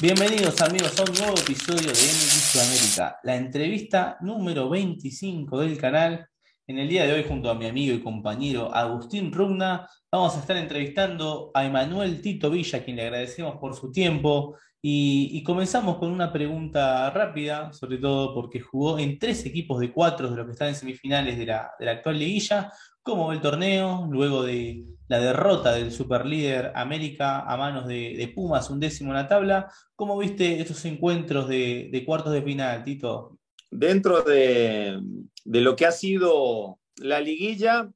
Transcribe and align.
Bienvenidos 0.00 0.62
amigos 0.62 0.96
a 1.00 1.10
un 1.10 1.18
nuevo 1.18 1.36
episodio 1.36 1.88
de 1.88 1.90
MX 1.90 2.52
Sudamérica, 2.52 3.18
la 3.24 3.34
entrevista 3.34 4.16
número 4.20 4.68
25 4.68 5.58
del 5.58 5.76
canal. 5.76 6.24
En 6.68 6.78
el 6.78 6.88
día 6.88 7.04
de 7.04 7.14
hoy, 7.14 7.24
junto 7.26 7.50
a 7.50 7.56
mi 7.56 7.66
amigo 7.66 7.96
y 7.96 8.00
compañero 8.00 8.72
Agustín 8.72 9.32
Rugna, 9.32 9.90
vamos 10.12 10.36
a 10.36 10.38
estar 10.38 10.56
entrevistando 10.56 11.50
a 11.52 11.64
Emanuel 11.64 12.22
Tito 12.22 12.48
Villa, 12.48 12.78
a 12.78 12.84
quien 12.84 12.94
le 12.94 13.02
agradecemos 13.02 13.56
por 13.56 13.74
su 13.74 13.90
tiempo. 13.90 14.56
Y, 14.80 15.42
comenzamos 15.42 15.98
con 15.98 16.12
una 16.12 16.32
pregunta 16.32 17.10
rápida, 17.10 17.72
sobre 17.72 17.98
todo 17.98 18.32
porque 18.32 18.60
jugó 18.60 19.00
en 19.00 19.18
tres 19.18 19.44
equipos 19.46 19.80
de 19.80 19.92
cuatro 19.92 20.30
de 20.30 20.36
los 20.36 20.46
que 20.46 20.52
están 20.52 20.68
en 20.68 20.76
semifinales 20.76 21.36
de 21.36 21.46
la, 21.46 21.72
de 21.76 21.86
la 21.86 21.92
actual 21.92 22.16
liguilla. 22.16 22.70
¿Cómo 23.08 23.28
va 23.28 23.32
el 23.32 23.40
torneo 23.40 24.06
luego 24.10 24.42
de 24.42 24.84
la 25.08 25.18
derrota 25.18 25.72
del 25.72 25.92
superlíder 25.92 26.72
América 26.74 27.40
a 27.40 27.56
manos 27.56 27.86
de, 27.86 28.30
Pumas, 28.34 28.68
un 28.68 28.80
décimo 28.80 29.12
en 29.12 29.16
la 29.16 29.26
tabla? 29.26 29.72
¿Cómo 29.96 30.18
viste 30.18 30.60
estos 30.60 30.84
encuentros 30.84 31.48
de, 31.48 32.02
cuartos 32.04 32.34
de 32.34 32.42
final, 32.42 32.84
Tito? 32.84 33.38
Dentro 33.70 34.20
de, 34.20 35.00
lo 35.46 35.74
que 35.74 35.86
ha 35.86 35.90
sido 35.90 36.80
la 36.96 37.18
liguilla, 37.22 37.90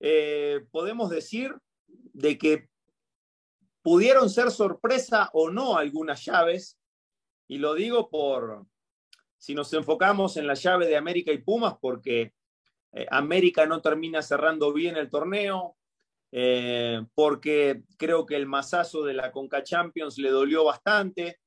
eh, 0.00 0.64
podemos 0.70 1.10
decir 1.10 1.54
de 1.86 2.38
que 2.38 2.70
pudieron 3.82 4.30
ser 4.30 4.50
sorpresa 4.50 5.28
o 5.34 5.50
no 5.50 5.76
algunas 5.76 6.24
llaves, 6.24 6.78
y 7.46 7.58
lo 7.58 7.74
digo 7.74 8.08
por, 8.08 8.64
si 9.36 9.54
nos 9.54 9.70
enfocamos 9.74 10.38
en 10.38 10.46
la 10.46 10.54
llave 10.54 10.86
de 10.86 10.96
América 10.96 11.30
y 11.30 11.42
Pumas, 11.42 11.74
porque 11.78 12.32
eh, 12.92 13.06
América 13.10 13.66
no 13.66 13.80
termina 13.80 14.22
cerrando 14.22 14.72
bien 14.72 14.96
el 14.96 15.10
torneo, 15.10 15.76
eh, 16.32 17.04
porque 17.14 17.82
creo 17.96 18.26
que 18.26 18.36
el 18.36 18.46
masazo 18.46 19.02
de 19.04 19.14
la 19.14 19.32
Conca 19.32 19.62
Champions 19.62 20.18
le 20.18 20.30
dolió 20.30 20.64
bastante, 20.64 21.38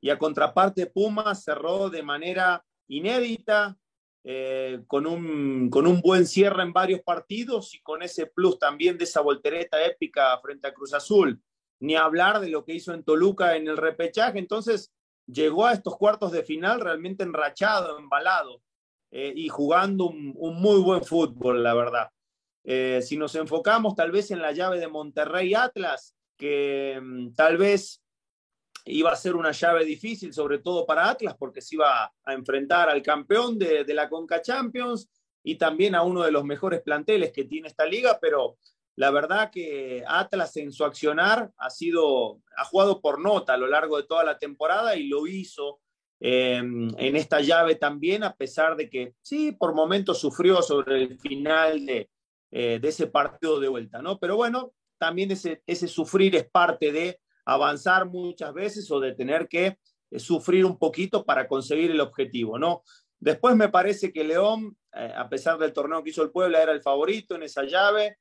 y 0.00 0.10
a 0.10 0.18
contraparte 0.18 0.86
Pumas 0.86 1.44
cerró 1.44 1.88
de 1.88 2.02
manera 2.02 2.64
inédita, 2.88 3.78
eh, 4.24 4.84
con, 4.86 5.04
un, 5.06 5.68
con 5.68 5.84
un 5.84 6.00
buen 6.00 6.26
cierre 6.26 6.62
en 6.62 6.72
varios 6.72 7.00
partidos 7.00 7.74
y 7.74 7.80
con 7.82 8.02
ese 8.02 8.26
plus 8.26 8.56
también 8.56 8.96
de 8.96 9.04
esa 9.04 9.20
voltereta 9.20 9.84
épica 9.84 10.38
frente 10.38 10.68
a 10.68 10.74
Cruz 10.74 10.94
Azul. 10.94 11.40
Ni 11.80 11.96
hablar 11.96 12.38
de 12.38 12.48
lo 12.48 12.64
que 12.64 12.74
hizo 12.74 12.94
en 12.94 13.02
Toluca 13.02 13.56
en 13.56 13.66
el 13.66 13.76
repechaje. 13.76 14.38
Entonces 14.38 14.92
llegó 15.26 15.66
a 15.66 15.72
estos 15.72 15.96
cuartos 15.96 16.30
de 16.30 16.44
final 16.44 16.80
realmente 16.80 17.24
enrachado, 17.24 17.98
embalado. 17.98 18.62
Eh, 19.14 19.30
y 19.36 19.48
jugando 19.50 20.06
un, 20.06 20.32
muy 20.34 20.80
buen 20.80 21.04
fútbol, 21.04 21.62
la 21.62 21.74
verdad. 21.74 22.08
Eh, 22.64 23.02
si 23.02 23.18
nos 23.18 23.34
enfocamos 23.34 23.94
tal 23.94 24.10
vez 24.10 24.30
en 24.30 24.40
la 24.40 24.52
llave 24.52 24.80
de 24.80 24.88
Monterrey 24.88 25.52
Atlas, 25.52 26.16
que 26.38 26.98
mm, 27.00 27.34
tal 27.34 27.58
vez 27.58 28.02
iba 28.86 29.12
a 29.12 29.16
ser 29.16 29.36
una 29.36 29.52
llave 29.52 29.84
difícil, 29.84 30.32
sobre 30.32 30.60
todo 30.60 30.86
para 30.86 31.10
Atlas, 31.10 31.36
porque 31.38 31.60
se 31.60 31.74
iba 31.74 32.10
a 32.24 32.32
enfrentar 32.32 32.88
al 32.88 33.02
campeón 33.02 33.58
de, 33.58 33.84
de 33.84 33.94
la 33.94 34.08
Conca 34.08 34.40
Champions 34.40 35.10
y 35.44 35.56
también 35.56 35.94
a 35.94 36.02
uno 36.02 36.22
de 36.22 36.32
los 36.32 36.44
mejores 36.44 36.80
planteles 36.80 37.32
que 37.32 37.44
tiene 37.44 37.68
esta 37.68 37.84
liga, 37.84 38.18
pero 38.18 38.56
la 38.96 39.10
verdad 39.10 39.50
que 39.50 40.04
Atlas 40.06 40.56
en 40.56 40.72
su 40.72 40.86
accionar 40.86 41.52
ha 41.58 41.68
sido, 41.68 42.40
ha 42.56 42.64
jugado 42.64 43.02
por 43.02 43.20
nota 43.20 43.52
a 43.52 43.58
lo 43.58 43.66
largo 43.66 43.98
de 43.98 44.04
toda 44.04 44.24
la 44.24 44.38
temporada 44.38 44.96
y 44.96 45.08
lo 45.08 45.26
hizo 45.26 45.81
Em, 46.24 46.88
en 46.98 47.16
esta 47.16 47.40
llave 47.40 47.74
también, 47.74 48.22
a 48.22 48.36
pesar 48.36 48.76
de 48.76 48.88
que 48.88 49.14
sí, 49.22 49.50
por 49.50 49.74
momentos 49.74 50.20
sufrió 50.20 50.62
sobre 50.62 51.02
el 51.02 51.18
final 51.18 51.84
de, 51.84 52.10
eh, 52.52 52.78
ese 52.80 53.08
partido 53.08 53.58
de 53.58 53.66
vuelta, 53.66 54.00
¿no? 54.00 54.20
Pero 54.20 54.36
bueno, 54.36 54.72
también 54.98 55.32
ese, 55.32 55.64
ese 55.66 55.88
sufrir 55.88 56.36
es 56.36 56.48
parte 56.48 56.92
de 56.92 57.18
avanzar 57.44 58.06
muchas 58.06 58.54
veces 58.54 58.88
o 58.92 59.00
de 59.00 59.16
tener 59.16 59.48
que 59.48 59.78
eh, 60.12 60.18
sufrir 60.20 60.64
un 60.64 60.78
poquito 60.78 61.24
para 61.24 61.48
conseguir 61.48 61.90
el 61.90 62.00
objetivo, 62.00 62.56
¿no? 62.56 62.84
Después 63.18 63.56
me 63.56 63.68
parece 63.68 64.12
que 64.12 64.22
León, 64.22 64.76
eh, 64.94 65.12
a 65.16 65.28
pesar 65.28 65.58
del 65.58 65.72
torneo 65.72 66.04
que 66.04 66.10
hizo 66.10 66.22
el 66.22 66.30
Puebla, 66.30 66.62
era 66.62 66.70
el 66.70 66.82
favorito 66.82 67.34
en 67.34 67.42
esa 67.42 67.64
llave. 67.64 68.18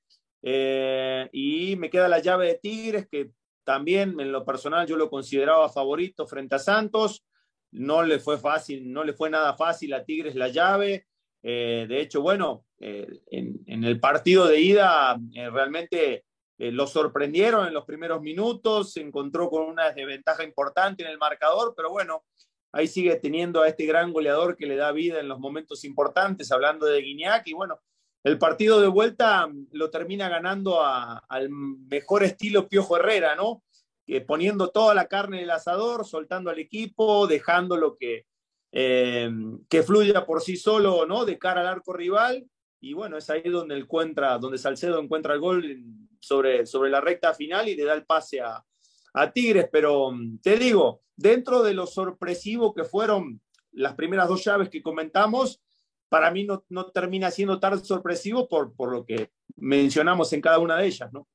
y 1.31 1.75
me 1.78 1.92
queda 1.92 2.08
la 2.08 2.18
llave 2.18 2.48
de 2.48 2.56
Tigres, 2.56 3.08
que 3.08 3.30
también 3.64 4.20
en 4.20 4.31
lo 4.31 4.44
personal 4.44 4.88
yo 4.88 4.98
lo 4.98 5.12
consideraba 5.12 5.70
favorito 5.70 6.25
frente 6.25 6.56
a 6.56 6.59
Santos 6.59 7.24
no 7.72 8.04
le 8.04 8.20
fue 8.20 8.38
fácil, 8.38 8.92
no 8.92 9.04
le 9.04 9.14
fue 9.14 9.30
nada 9.30 9.56
fácil 9.56 9.94
a 9.94 10.04
Tigres 10.04 10.36
la 10.36 10.50
llave. 10.50 11.08
Eh, 11.44 11.86
de 11.88 12.02
hecho, 12.02 12.22
bueno, 12.22 12.66
eh, 12.80 13.22
en, 13.28 13.84
el 13.84 14.00
partido 14.00 14.48
de 14.48 14.59
ida 14.59 15.18
eh, 15.34 15.50
realmente 15.50 16.26
lo 16.58 16.86
sorprendieron 16.86 17.66
en 17.68 17.74
los 17.74 17.86
primeros 17.86 18.22
minutos, 18.22 18.94
se 18.94 19.02
encontró 19.02 19.50
con 19.50 19.64
una 19.64 19.92
desventaja 19.94 20.44
importante 20.44 21.02
en 21.02 21.10
el 21.10 21.18
marcador, 21.18 21.74
pero 21.76 21.90
bueno, 21.90 22.24
ahí 22.72 22.88
sigue 22.88 23.16
teniendo 23.16 23.64
a 23.64 23.68
este 23.68 23.88
gran 23.88 24.14
goleador 24.14 24.56
que 24.56 24.68
le 24.68 24.76
da 24.76 24.92
vida 24.92 25.20
en 25.20 25.28
los 25.28 25.40
momentos 25.40 25.84
importantes, 25.86 26.52
hablando 26.52 26.86
de 26.86 27.02
Guiñac, 27.02 27.48
y 27.48 27.54
bueno, 27.54 27.80
el 28.24 28.38
partido 28.38 28.80
de 28.80 28.88
vuelta 28.88 29.50
lo 29.72 29.90
termina 29.90 30.30
ganando 30.30 30.84
al 30.84 31.50
mejor 31.50 32.24
estilo 32.24 32.68
Piojo 32.68 32.98
Herrera, 32.98 33.36
¿no? 33.36 33.64
Poniendo 34.20 34.70
toda 34.72 34.94
la 34.94 35.08
carne 35.08 35.38
en 35.38 35.44
el 35.44 35.52
asador, 35.52 36.06
soltando 36.06 36.50
al 36.50 36.60
equipo, 36.60 37.28
dejándolo 37.28 37.96
que, 37.96 38.26
eh, 38.74 39.32
que 39.70 39.84
fluya 39.84 40.26
por 40.26 40.42
sí 40.42 40.58
solo, 40.58 41.06
¿no? 41.06 41.24
De 41.24 41.40
cara 41.40 41.62
al 41.62 41.68
arco 41.68 41.94
rival. 41.94 42.46
Y 42.82 42.92
bueno, 42.94 43.18
es 43.18 43.30
ahí 43.30 43.44
donde 43.44 43.78
encuentra, 43.78 44.38
donde 44.38 44.58
Salcedo 44.58 45.00
encuentra 45.00 45.34
el 45.34 45.40
gol 45.40 45.84
sobre, 46.20 46.66
sobre 46.66 46.90
la 46.90 47.00
recta 47.00 47.34
final 47.34 47.70
y 47.70 47.76
le 47.76 47.86
da 47.86 47.94
el 47.94 48.06
pase 48.06 48.42
a, 48.42 48.62
a 49.14 49.32
Tigres. 49.32 49.70
Pero 49.72 50.12
mm, 50.12 50.40
te 50.40 50.58
digo, 50.58 51.04
dentro 51.16 51.64
de 51.64 51.74
lo 51.74 51.88
sorpresivo 51.88 52.74
que 52.74 52.84
fueron 52.84 53.40
las 53.72 53.94
primeras 53.94 54.28
dos 54.28 54.44
llaves 54.44 54.70
que 54.70 54.82
comentamos, 54.82 55.62
para 56.10 56.32
mí 56.32 56.44
no, 56.44 56.66
no 56.68 56.88
termina 56.88 57.32
siendo 57.32 57.60
tan 57.60 57.84
sorpresivo 57.86 58.50
por, 58.50 58.74
por 58.74 58.92
lo 58.92 59.06
que 59.06 59.32
mencionamos 59.56 60.34
en 60.34 60.42
cada 60.42 60.60
una 60.60 60.76
de 60.76 60.88
ellas, 60.88 61.14
¿no? 61.14 61.28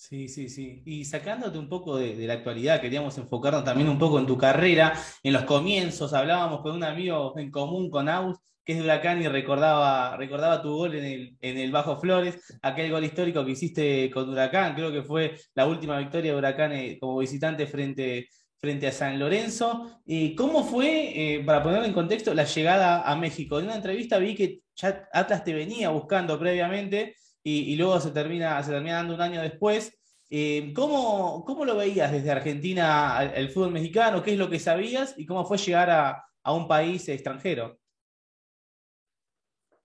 Sí, 0.00 0.28
sí, 0.28 0.48
sí. 0.48 0.82
Y 0.86 1.04
sacándote 1.04 1.58
un 1.58 1.68
poco 1.68 1.98
de, 1.98 2.16
la 2.26 2.32
actualidad, 2.32 2.80
queríamos 2.80 3.18
enfocarnos 3.18 3.64
también 3.64 3.86
un 3.90 3.98
poco 3.98 4.18
en 4.18 4.26
tu 4.26 4.38
carrera, 4.38 4.94
en 5.22 5.34
los 5.34 5.44
comienzos. 5.44 6.14
Hablábamos 6.14 6.62
con 6.62 6.74
un 6.74 6.84
amigo 6.84 7.34
en 7.38 7.50
común, 7.50 7.90
con 7.90 8.08
Aus, 8.08 8.38
que 8.64 8.72
es 8.72 8.78
de 8.78 8.84
Huracán 8.84 9.20
y 9.20 9.28
recordaba, 9.28 10.16
recordaba 10.16 10.62
tu 10.62 10.70
gol 10.74 10.94
en 10.94 11.04
el, 11.04 11.36
en 11.42 11.58
el 11.58 11.70
Bajo 11.70 11.98
Flores, 12.00 12.58
aquel 12.62 12.90
gol 12.90 13.04
histórico 13.04 13.44
que 13.44 13.50
hiciste 13.50 14.10
con 14.10 14.30
Huracán. 14.30 14.74
Creo 14.74 14.90
que 14.90 15.02
fue 15.02 15.36
la 15.54 15.66
última 15.66 15.98
victoria 15.98 16.32
de 16.32 16.38
Huracán 16.38 16.72
eh, 16.72 16.96
como 16.98 17.18
visitante 17.18 17.66
frente, 17.66 18.30
frente 18.56 18.86
a 18.86 18.92
San 18.92 19.18
Lorenzo. 19.18 20.00
y 20.06 20.34
¿Cómo 20.34 20.64
fue, 20.64 21.34
eh, 21.34 21.44
para 21.44 21.62
ponerlo 21.62 21.84
en 21.84 21.92
contexto, 21.92 22.32
la 22.32 22.44
llegada 22.44 23.02
a 23.02 23.14
México? 23.16 23.58
En 23.58 23.66
una 23.66 23.76
entrevista 23.76 24.18
vi 24.18 24.34
que 24.34 24.60
ya 24.74 25.06
Atlas 25.12 25.44
te 25.44 25.52
venía 25.52 25.90
buscando 25.90 26.38
previamente 26.38 27.16
y, 27.42 27.76
luego 27.76 28.00
se 28.00 28.10
termina, 28.10 28.62
se 28.62 28.70
termina 28.70 28.96
dando 28.96 29.14
un 29.14 29.20
año 29.20 29.40
después. 29.40 29.96
Eh, 30.28 30.72
¿cómo, 30.74 31.44
¿cómo, 31.44 31.64
lo 31.64 31.76
veías 31.76 32.12
desde 32.12 32.30
Argentina 32.30 33.32
el 33.34 33.50
fútbol 33.50 33.72
mexicano? 33.72 34.22
¿Qué 34.22 34.32
es 34.32 34.38
lo 34.38 34.50
que 34.50 34.60
sabías 34.60 35.14
y 35.16 35.26
cómo 35.26 35.44
fue 35.44 35.58
llegar 35.58 35.90
a, 35.90 36.24
a 36.42 36.52
un 36.52 36.68
país 36.68 37.08
extranjero? 37.08 37.78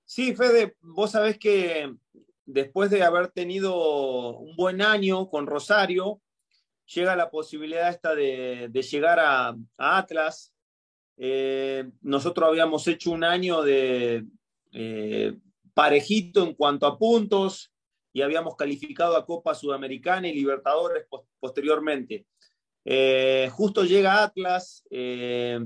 Sí, 0.04 0.36
Fede, 0.36 0.76
vos 0.82 1.12
sabés 1.12 1.40
que 1.40 1.92
después 2.46 2.92
de 2.92 3.04
haber 3.04 3.30
tenido 3.30 4.38
un 4.38 4.56
buen 4.56 4.82
año 4.82 5.30
con 5.30 5.48
Rosario, 5.48 6.22
llega 6.94 7.16
la 7.16 7.32
posibilidad 7.32 7.90
esta 7.90 8.14
de, 8.14 8.68
de 8.70 8.82
llegar 8.84 9.20
a, 9.20 9.50
a 9.50 9.98
Atlas. 9.98 10.54
Eh, 11.18 11.90
nosotros 12.02 12.48
habíamos 12.48 12.88
hecho 12.88 13.12
un 13.12 13.24
año 13.24 13.64
de, 13.64 14.26
eh, 14.72 15.38
parejito 15.76 16.42
en 16.42 16.56
cuanto 16.56 16.88
a 16.88 16.98
puntos 16.98 17.72
y 18.14 18.22
habíamos 18.22 18.56
calificado 18.56 19.16
a 19.18 19.26
Copa 19.26 19.54
Sudamericana 19.54 20.28
y 20.28 20.34
Libertadores 20.34 21.06
posteriormente. 21.40 22.26
Eh, 22.86 23.50
justo 23.52 23.84
llega 23.84 24.24
Atlas 24.24 24.86
eh, 24.90 25.60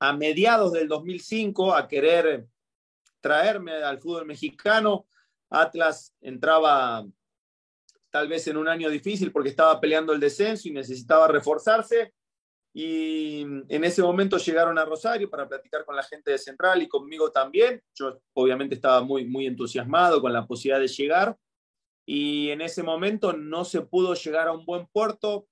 a 0.00 0.12
mediados 0.12 0.72
del 0.72 0.88
2005 0.88 1.72
a 1.72 1.86
querer 1.86 2.46
traerme 3.20 3.74
al 3.74 4.00
fútbol 4.00 4.26
mexicano. 4.26 5.06
Atlas 5.50 6.12
entraba 6.20 7.06
tal 8.10 8.28
vez 8.28 8.48
en 8.48 8.56
un 8.56 8.66
año 8.66 8.90
difícil 8.90 9.30
porque 9.30 9.50
estaba 9.50 9.80
peleando 9.80 10.12
el 10.12 10.20
descenso 10.20 10.68
y 10.68 10.72
necesitaba 10.72 11.28
reforzarse. 11.28 12.12
Y 12.76 13.42
en 13.42 13.84
ese 13.84 14.02
momento 14.02 14.36
llegaron 14.36 14.76
a 14.78 14.84
Rosario 14.84 15.30
para 15.30 15.48
platicar 15.48 15.84
con 15.84 15.94
la 15.94 16.02
gente 16.02 16.32
de 16.32 16.38
Central 16.38 16.82
y 16.82 16.88
conmigo 16.88 17.30
también. 17.30 17.80
Yo 17.94 18.20
obviamente 18.32 18.74
estaba 18.74 19.00
muy, 19.00 19.24
muy 19.24 19.46
entusiasmado 19.46 20.20
con 20.20 20.32
la 20.32 20.44
posibilidad 20.44 20.80
de 20.80 20.88
llegar. 20.88 21.38
Y 22.04 22.50
en 22.50 22.60
ese 22.60 22.82
momento 22.82 23.32
no 23.32 23.64
se 23.64 23.82
pudo 23.82 24.14
llegar 24.14 24.48
a 24.48 24.52
un 24.52 24.66
buen 24.66 24.88
puerto 24.88 25.46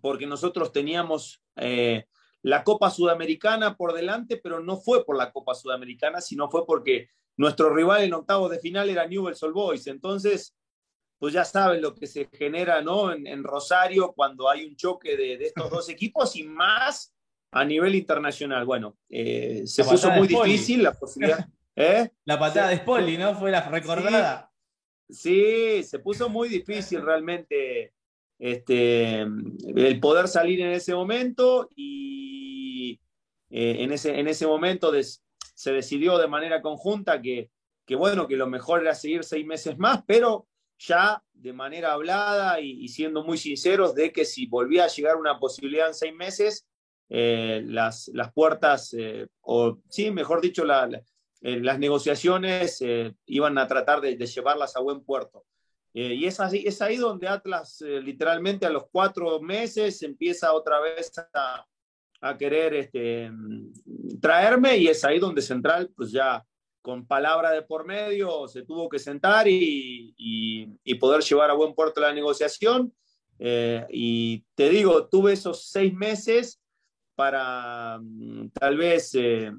porque 0.00 0.26
nosotros 0.26 0.72
teníamos 0.72 1.42
eh, 1.56 2.06
la 2.40 2.64
Copa 2.64 2.90
Sudamericana 2.90 3.76
por 3.76 3.92
delante, 3.92 4.38
pero 4.38 4.60
no 4.60 4.78
fue 4.78 5.04
por 5.04 5.18
la 5.18 5.32
Copa 5.32 5.54
Sudamericana, 5.54 6.22
sino 6.22 6.50
fue 6.50 6.64
porque 6.64 7.10
nuestro 7.36 7.74
rival 7.74 8.02
en 8.02 8.14
octavos 8.14 8.50
de 8.50 8.60
final 8.60 8.88
era 8.88 9.06
Newell's 9.06 9.42
Old 9.42 9.54
Boys. 9.54 9.86
Entonces, 9.88 10.56
pues 11.20 11.34
ya 11.34 11.44
saben 11.44 11.82
lo 11.82 11.94
que 11.94 12.06
se 12.06 12.30
genera 12.32 12.80
¿no? 12.80 13.12
en, 13.12 13.44
Rosario 13.44 14.14
cuando 14.14 14.48
hay 14.48 14.64
un 14.64 14.74
choque 14.74 15.18
de, 15.18 15.34
estos 15.34 15.70
dos 15.70 15.88
equipos 15.90 16.34
y 16.34 16.44
más 16.44 17.14
a 17.52 17.62
nivel 17.62 17.94
internacional. 17.94 18.64
Bueno, 18.64 18.96
eh, 19.10 19.62
se 19.66 19.84
puso 19.84 20.10
muy 20.12 20.26
difícil 20.26 20.82
la 20.82 20.94
posibilidad. 20.94 21.46
¿eh? 21.76 22.10
La 22.24 22.38
patada 22.38 22.70
de 22.70 22.78
Spoli, 22.78 23.18
¿no? 23.18 23.34
Fue 23.34 23.50
la 23.50 23.68
recordada. 23.68 24.50
Sí, 25.10 25.82
se 25.82 25.98
puso 25.98 26.30
muy 26.30 26.48
difícil 26.48 27.02
realmente 27.02 27.92
este, 28.38 29.20
el 29.20 30.00
poder 30.00 30.26
salir 30.26 30.62
en 30.62 30.72
ese 30.72 30.94
momento 30.94 31.68
y 31.76 32.98
eh, 33.50 33.76
en, 33.80 33.92
ese, 33.92 34.18
en 34.18 34.26
ese 34.26 34.46
momento 34.46 34.90
se 35.54 35.72
decidió 35.72 36.16
de 36.16 36.28
manera 36.28 36.62
conjunta 36.62 37.20
que, 37.20 37.50
que, 37.84 37.94
bueno, 37.94 38.26
que 38.26 38.36
lo 38.36 38.46
mejor 38.46 38.80
era 38.80 38.94
seguir 38.94 39.22
seis 39.22 39.44
meses 39.44 39.76
más, 39.76 40.02
pero 40.06 40.46
ya 40.80 41.22
de 41.34 41.52
manera 41.52 41.92
hablada 41.92 42.60
y, 42.60 42.88
siendo 42.88 43.22
muy 43.22 43.36
sinceros 43.36 43.94
de 43.94 44.12
que 44.12 44.24
si 44.24 44.46
volvía 44.46 44.84
a 44.84 44.88
llegar 44.88 45.16
una 45.16 45.38
posibilidad 45.38 45.88
en 45.88 45.94
seis 45.94 46.14
meses, 46.14 46.66
eh, 47.08 47.62
las, 47.66 48.08
las, 48.14 48.32
puertas, 48.32 48.94
eh, 48.96 49.26
o 49.42 49.78
sí, 49.88 50.10
mejor 50.10 50.40
dicho, 50.40 50.64
las 50.64 51.78
negociaciones 51.78 52.82
iban 53.26 53.58
a 53.58 53.66
tratar 53.66 54.00
de, 54.00 54.16
llevarlas 54.16 54.76
a 54.76 54.80
buen 54.80 55.02
puerto. 55.04 55.44
y 55.92 56.24
es, 56.24 56.40
así, 56.40 56.64
es 56.66 56.80
ahí 56.80 56.96
donde 56.96 57.28
Atlas 57.28 57.80
literalmente 57.80 58.64
a 58.64 58.70
los 58.70 58.84
cuatro 58.90 59.40
meses 59.40 60.02
empieza 60.02 60.52
otra 60.52 60.80
vez 60.80 61.12
a, 61.34 61.66
a 62.20 62.36
querer 62.36 62.74
este, 62.74 63.30
traerme 64.20 64.76
y 64.76 64.88
es 64.88 65.04
ahí 65.04 65.18
donde 65.18 65.42
Central, 65.42 65.90
pues 65.96 66.10
ya 66.12 66.44
con 66.82 67.06
palabra 67.06 67.50
de 67.50 67.62
por 67.62 67.86
medio, 67.86 68.48
se 68.48 68.62
tuvo 68.62 68.88
que 68.88 68.98
sentar 68.98 69.46
y, 69.48 70.14
poder 70.98 71.22
llevar 71.22 71.50
a 71.50 71.54
buen 71.54 71.74
puerto 71.74 72.00
la 72.00 72.12
negociación. 72.12 72.92
Eh, 73.38 73.86
y 73.90 74.44
te 74.54 74.68
digo, 74.68 75.08
tuve 75.08 75.32
esos 75.32 75.64
seis 75.64 75.94
meses 75.94 76.60
para 77.14 77.98
mm, 77.98 78.50
tal 78.50 78.76
vez 78.76 79.14
eh, 79.14 79.50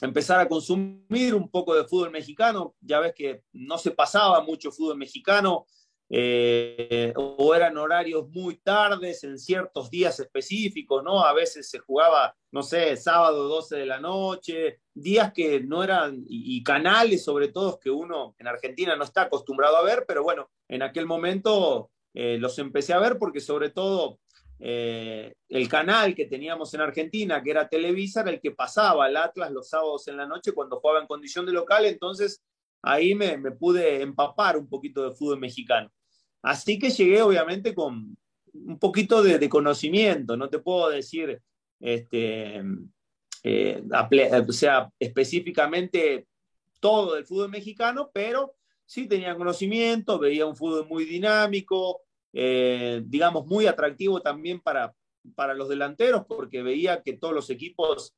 empezar 0.00 0.40
a 0.40 0.48
consumir 0.48 1.34
un 1.34 1.48
poco 1.50 1.74
de 1.74 1.84
fútbol 1.84 2.10
mexicano. 2.10 2.74
Ya 2.80 3.00
ves 3.00 3.14
que 3.14 3.42
no 3.52 3.78
se 3.78 3.92
pasaba 3.92 4.42
mucho 4.42 4.70
fútbol 4.70 4.98
mexicano. 4.98 5.66
Eh, 6.10 7.12
o 7.16 7.54
eran 7.54 7.76
horarios 7.76 8.30
muy 8.30 8.56
tardes 8.56 9.24
en 9.24 9.38
ciertos 9.38 9.90
días 9.90 10.18
específicos, 10.18 11.04
¿no? 11.04 11.22
A 11.22 11.34
veces 11.34 11.68
se 11.68 11.80
jugaba, 11.80 12.34
no 12.50 12.62
sé, 12.62 12.96
sábado 12.96 13.46
12 13.46 13.76
de 13.76 13.86
la 13.86 14.00
noche, 14.00 14.80
días 14.94 15.32
que 15.34 15.60
no 15.60 15.84
eran, 15.84 16.24
y, 16.26 16.62
canales 16.62 17.24
sobre 17.24 17.48
todo 17.48 17.78
que 17.78 17.90
uno 17.90 18.34
en 18.38 18.46
Argentina 18.46 18.96
no 18.96 19.04
está 19.04 19.22
acostumbrado 19.22 19.76
a 19.76 19.82
ver, 19.82 20.06
pero 20.08 20.22
bueno, 20.22 20.50
en 20.68 20.82
aquel 20.82 21.04
momento 21.04 21.90
eh, 22.14 22.38
los 22.38 22.58
empecé 22.58 22.94
a 22.94 22.98
ver 23.00 23.18
porque 23.18 23.40
sobre 23.40 23.68
todo 23.68 24.18
eh, 24.60 25.34
el 25.50 25.68
canal 25.68 26.14
que 26.14 26.24
teníamos 26.24 26.72
en 26.72 26.80
Argentina, 26.80 27.42
que 27.42 27.50
era 27.50 27.68
Televisa, 27.68 28.22
era 28.22 28.30
el 28.30 28.40
que 28.40 28.52
pasaba 28.52 29.04
al 29.04 29.16
Atlas 29.16 29.50
los 29.50 29.68
sábados 29.68 30.08
en 30.08 30.16
la 30.16 30.26
noche 30.26 30.52
cuando 30.52 30.80
jugaba 30.80 31.00
en 31.00 31.06
condición 31.06 31.44
de 31.44 31.52
local, 31.52 31.84
entonces 31.84 32.42
ahí 32.82 33.14
me, 33.14 33.36
me 33.36 33.50
pude 33.50 34.00
empapar 34.00 34.56
un 34.56 34.68
poquito 34.70 35.06
de 35.06 35.14
fútbol 35.14 35.38
mexicano. 35.38 35.90
Así 36.42 36.78
que 36.78 36.90
llegué 36.90 37.22
obviamente 37.22 37.74
con 37.74 38.16
un 38.52 38.78
poquito 38.78 39.22
de, 39.22 39.48
conocimiento, 39.48 40.36
no 40.36 40.48
te 40.48 40.58
puedo 40.58 40.88
decir, 40.90 41.40
este, 41.80 42.62
eh, 43.42 43.82
o 44.46 44.52
sea, 44.52 44.90
específicamente 44.98 46.26
todo 46.80 47.14
del 47.14 47.26
fútbol 47.26 47.50
mexicano, 47.50 48.10
pero 48.12 48.54
sí 48.84 49.06
tenía 49.06 49.36
conocimiento, 49.36 50.18
veía 50.18 50.46
un 50.46 50.56
fútbol 50.56 50.86
muy 50.88 51.04
dinámico, 51.04 52.02
eh, 52.32 53.02
digamos, 53.04 53.46
muy 53.46 53.66
atractivo 53.66 54.20
también 54.20 54.60
para, 54.60 54.94
para 55.34 55.54
los 55.54 55.68
delanteros, 55.68 56.24
porque 56.26 56.62
veía 56.62 57.02
que 57.02 57.14
todos 57.14 57.34
los 57.34 57.50
equipos 57.50 58.14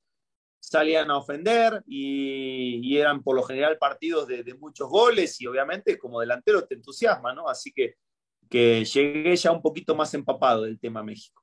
salían 0.59 1.11
a 1.11 1.17
ofender 1.17 1.83
y, 1.87 2.97
eran 2.97 3.23
por 3.23 3.35
lo 3.35 3.43
general 3.43 3.79
partidos 3.79 4.27
de, 4.27 4.43
de, 4.43 4.55
muchos 4.55 4.91
goles 4.91 5.41
y 5.41 5.47
obviamente 5.47 5.99
como 5.99 6.21
delantero 6.21 6.67
te 6.67 6.75
entusiasma, 6.75 7.33
¿no? 7.33 7.49
Así 7.49 7.73
que 7.73 7.95
que 8.51 8.85
llegué 8.85 9.37
ya 9.37 9.53
un 9.53 9.63
poquito 9.63 9.95
más 9.95 10.13
empapado 10.13 10.63
del 10.63 10.79
tema 10.79 11.03
México. 11.03 11.43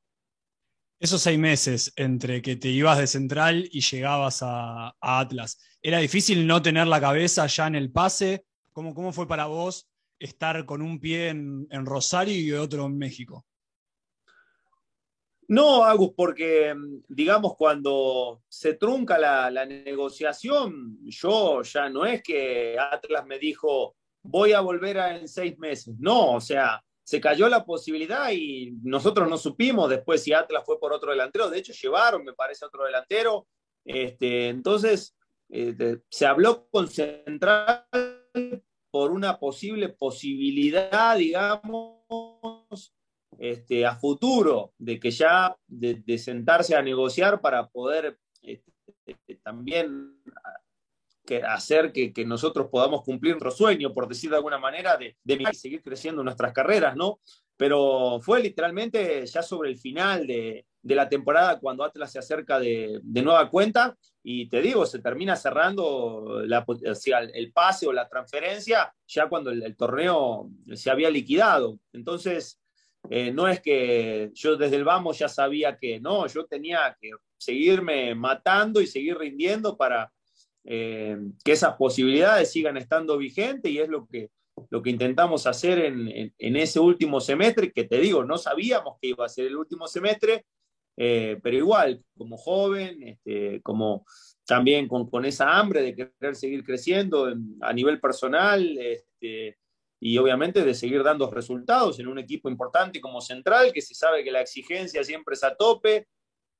Esos 1.00 1.21
seis 1.21 1.39
meses 1.39 1.94
entre 1.95 2.42
que 2.42 2.56
te 2.56 2.68
ibas 2.69 2.98
de 2.98 3.07
Central 3.07 3.69
y 3.71 3.81
llegabas 3.81 4.39
a, 4.42 4.95
Atlas, 5.00 5.59
¿era 5.81 6.00
difícil 6.00 6.45
no 6.45 6.62
tener 6.62 6.88
la 6.88 7.00
cabeza 7.00 7.48
ya 7.48 7.68
en 7.68 7.75
el 7.75 7.92
pase? 7.92 8.45
¿Cómo, 8.74 8.94
cómo 8.94 9.13
fue 9.13 9.27
para 9.27 9.45
vos 9.45 9.89
estar 10.19 10.65
con 10.65 10.81
un 10.81 11.00
pie 11.00 11.30
en, 11.30 11.86
Rosario 11.86 12.36
y 12.36 12.51
otro 12.51 12.86
en 12.88 12.98
México? 12.98 13.45
No, 15.50 15.86
Agus, 15.86 16.12
porque 16.13 16.75
digamos 17.07 17.56
cuando 17.56 18.42
se 18.50 18.74
trunca 18.74 19.18
la, 19.18 19.50
la, 19.50 19.65
negociación, 19.65 21.00
yo 21.06 21.62
ya 21.62 21.89
no 21.89 22.06
es 22.06 22.21
que 22.21 22.75
Atlas 22.77 23.25
me 23.25 23.39
dijo 23.39 23.95
voy 24.24 24.51
a 24.51 24.60
volver 24.60 25.00
a, 25.00 25.18
en 25.18 25.27
seis 25.27 25.57
meses. 25.57 25.95
No, 26.00 26.33
o 26.33 26.42
sea, 26.42 26.83
se 27.07 27.21
cayó 27.21 27.48
la 27.48 27.63
posibilidad 27.63 28.31
y 28.33 28.74
nosotros 28.83 29.30
no 29.30 29.38
supimos 29.38 29.89
después 29.89 30.21
si 30.21 30.33
Atlas 30.33 30.63
fue 30.65 30.77
por 30.77 30.92
otro 30.92 31.12
delantero. 31.12 31.50
De 31.50 31.59
hecho, 31.59 31.71
llevaron, 31.71 32.25
me 32.25 32.33
parece, 32.33 32.65
otro 32.65 32.83
delantero. 32.83 33.48
Este, 33.86 34.50
entonces, 34.50 35.15
este, 35.48 36.01
se 36.09 36.25
habló 36.25 36.68
con 36.69 36.89
Central 36.89 37.88
por 38.92 39.12
una 39.12 39.39
posible 39.39 39.88
posibilidad, 39.88 41.15
digamos, 41.15 42.94
este, 43.39 43.86
a 43.86 43.95
futuro, 43.95 44.74
de 44.77 45.00
que 45.00 45.10
ya 45.10 45.56
de, 45.65 46.18
sentarse 46.18 46.75
a 46.75 46.81
negociar 46.81 47.39
para 47.39 47.69
poder 47.69 48.19
este, 48.42 49.36
también 49.44 50.21
que 51.27 51.44
hacer 51.44 51.91
que, 51.91 52.12
que, 52.13 52.25
nosotros 52.25 52.69
podamos 52.71 53.03
cumplir 53.03 53.33
nuestro 53.33 53.51
sueño, 53.51 53.94
por 53.94 54.07
decir 54.07 54.31
de 54.31 54.38
alguna 54.38 54.57
manera, 54.57 54.97
de, 54.97 55.15
de 55.24 55.53
seguir 55.53 55.83
creciendo 55.83 56.24
nuestras 56.24 56.53
carreras, 56.53 56.95
¿no? 56.95 57.19
Pero 57.57 58.19
fue 58.21 58.41
literalmente 58.41 59.25
ya 59.25 59.44
sobre 59.44 59.69
el 59.69 59.77
final 59.77 60.25
de, 60.25 60.65
de 60.81 60.95
la 60.95 61.09
temporada 61.09 61.59
cuando 61.59 61.83
Atlas 61.83 62.12
se 62.12 62.19
acerca 62.19 62.59
de, 62.59 63.00
de, 63.03 63.21
nueva 63.21 63.50
cuenta 63.50 63.97
y 64.24 64.47
te 64.47 64.62
digo, 64.62 64.85
se 64.85 65.00
termina 65.00 65.35
cerrando 65.35 66.41
la, 66.45 66.63
o 66.68 66.95
sea, 66.95 67.19
el 67.19 67.51
pase 67.51 67.88
o 67.88 67.93
la 67.93 68.07
transferencia 68.07 68.93
ya 69.05 69.27
cuando 69.27 69.50
el, 69.51 69.75
torneo 69.75 70.50
se 70.74 70.89
había 70.89 71.10
liquidado. 71.10 71.77
Entonces, 71.91 72.62
eh, 73.10 73.31
no 73.31 73.48
es 73.48 73.62
que 73.62 74.31
yo 74.34 74.55
desde 74.55 74.77
el 74.77 74.86
vamos 74.86 75.19
ya 75.19 75.27
sabía 75.27 75.77
que 75.77 76.00
no, 76.00 76.25
yo 76.27 76.46
tenía 76.46 76.96
que 77.01 77.12
seguirme 77.38 78.15
matando 78.15 78.79
y 78.79 78.88
seguir 78.88 79.17
rindiendo 79.17 79.75
para, 79.75 80.12
eh, 80.69 81.17
que 81.45 81.53
esas 81.53 81.75
posibilidades 81.75 82.51
sigan 82.51 82.75
estando 82.75 83.17
vigentes 83.17 83.71
y 83.71 83.79
es 83.79 83.88
lo 83.88 84.05
que, 84.05 84.31
lo 84.69 84.81
que 84.81 84.89
intentamos 84.89 85.47
hacer 85.47 85.79
en, 85.79 86.33
en, 86.38 86.55
ese 86.57 86.81
último 86.81 87.21
semestre, 87.21 87.71
que 87.71 87.86
te 87.86 88.00
digo, 88.00 88.25
no 88.25 88.38
sabíamos 88.38 88.97
que 89.01 89.07
iba 89.07 89.25
a 89.25 89.29
ser 89.29 89.45
el 89.45 89.55
último 89.55 89.88
semestre, 89.88 90.45
eh, 90.97 91.39
pero 91.41 91.55
igual, 91.55 92.03
como 92.17 92.36
joven, 92.36 93.01
este, 93.01 93.62
como 93.62 94.05
también 94.45 94.89
con, 94.89 95.09
con, 95.09 95.24
esa 95.24 95.57
hambre 95.57 95.81
de 95.81 95.95
querer 95.95 96.36
seguir 96.36 96.65
creciendo 96.65 97.33
a 97.62 97.71
nivel 97.71 98.01
personal 98.01 98.77
este, 98.77 99.57
y 100.01 100.17
obviamente 100.17 100.65
de 100.65 100.74
seguir 100.74 101.01
dando 101.01 101.31
resultados 101.31 101.97
en 102.00 102.09
un 102.09 102.19
equipo 102.19 102.50
importante 102.50 103.00
como 103.00 103.21
Central, 103.21 103.71
que 103.71 103.81
se 103.81 103.93
sabe 103.93 104.21
que 104.21 104.31
la 104.31 104.41
exigencia 104.41 105.01
siempre 105.05 105.36
es 105.36 105.45
a 105.45 105.55
tope, 105.55 106.09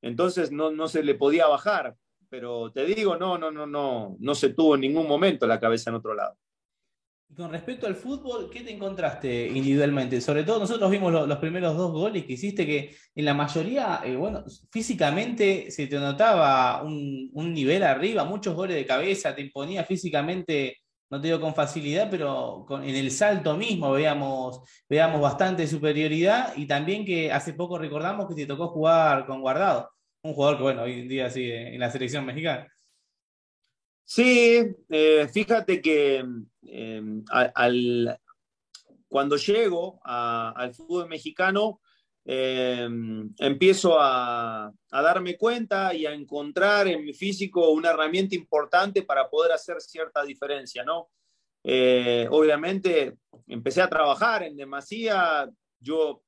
entonces 0.02 0.50
no, 0.50 0.72
no 0.72 0.88
se 0.88 1.04
le 1.04 1.16
podía 1.16 1.48
bajar 1.48 1.98
pero 2.30 2.72
te 2.72 2.86
digo, 2.86 3.18
no, 3.18 3.38
no, 3.38 3.52
no, 3.52 3.66
no, 3.66 4.16
no 4.20 4.36
se 4.36 4.50
tuvo 4.50 4.76
en 4.76 4.82
ningún 4.82 5.08
momento 5.08 5.48
la 5.48 5.60
cabeza 5.60 5.90
en 5.90 5.96
otro 5.96 6.14
lado. 6.14 6.38
Con 7.36 7.52
respecto 7.52 7.86
al 7.88 7.96
fútbol, 7.96 8.50
¿qué 8.50 8.62
te 8.62 8.72
encontraste 8.72 9.48
individualmente? 9.48 10.22
Sobre 10.22 10.44
todo 10.44 10.60
nosotros 10.60 10.90
vimos 10.90 11.12
los 11.12 11.38
primeros 11.40 11.76
dos 11.76 11.92
goles 11.92 12.26
que 12.26 12.34
hiciste, 12.34 12.66
que 12.66 12.96
en 13.14 13.26
la 13.26 13.34
mayoría, 13.34 14.02
eh, 14.06 14.16
bueno, 14.16 14.46
físicamente 14.72 15.70
se 15.70 15.88
te 15.88 16.00
notaba 16.00 16.82
un, 16.84 17.30
nivel 17.54 17.84
arriba, 17.84 18.24
muchos 18.24 18.56
goles 18.56 18.78
de 18.78 18.86
cabeza, 18.86 19.36
te 19.36 19.42
imponía 19.42 19.84
físicamente, 19.84 20.78
no 21.10 21.20
te 21.20 21.28
digo 21.28 21.42
con 21.42 21.54
facilidad, 21.54 22.10
pero 22.10 22.66
en 22.82 22.96
el 22.96 23.12
salto 23.12 23.58
mismo 23.58 23.92
veíamos, 23.92 24.62
veíamos 24.90 25.20
bastante 25.22 25.68
superioridad 25.68 26.54
y 26.56 26.66
también 26.66 27.06
que 27.06 27.32
hace 27.32 27.54
poco 27.54 27.78
recordamos 27.78 28.28
que 28.30 28.36
te 28.36 28.46
tocó 28.48 28.70
jugar 28.70 29.26
con 29.26 29.42
Guardado 29.42 29.90
un 30.22 30.34
jugador 30.34 30.58
que, 30.58 30.64
bueno, 30.64 30.84
hoy 30.84 31.02
en 31.02 31.08
día 31.08 31.30
sigue 31.30 31.74
en 31.74 31.80
la 31.80 31.92
selección 31.92 32.26
mexicana. 32.26 32.72
Sí, 34.04 34.66
eh, 34.90 35.28
fíjate 35.32 35.82
que 35.82 36.26
eh, 36.64 37.02
al, 37.30 38.20
cuando 39.08 39.36
llego 39.38 40.00
al 40.04 40.74
fútbol 40.74 41.08
mexicano, 41.08 41.82
eh, 42.26 42.88
empiezo 43.40 44.00
a, 44.00 44.68
a, 44.68 45.02
darme 45.02 45.38
cuenta 45.38 45.94
y 45.94 46.06
a 46.06 46.14
encontrar 46.14 46.88
en 46.88 47.06
mi 47.06 47.14
físico 47.14 47.70
una 47.72 47.92
herramienta 47.92 48.36
importante 48.36 49.04
para 49.04 49.30
poder 49.30 49.54
hacer 49.54 49.80
cierta 49.80 50.24
diferencia, 50.24 50.84
¿no? 50.84 51.10
eh, 51.70 52.28
obviamente 52.32 53.18
empecé 53.46 53.82
a 53.82 53.90
trabajar 53.90 54.44
en 54.44 54.56
demasía, 54.56 55.50
yo 55.82 56.24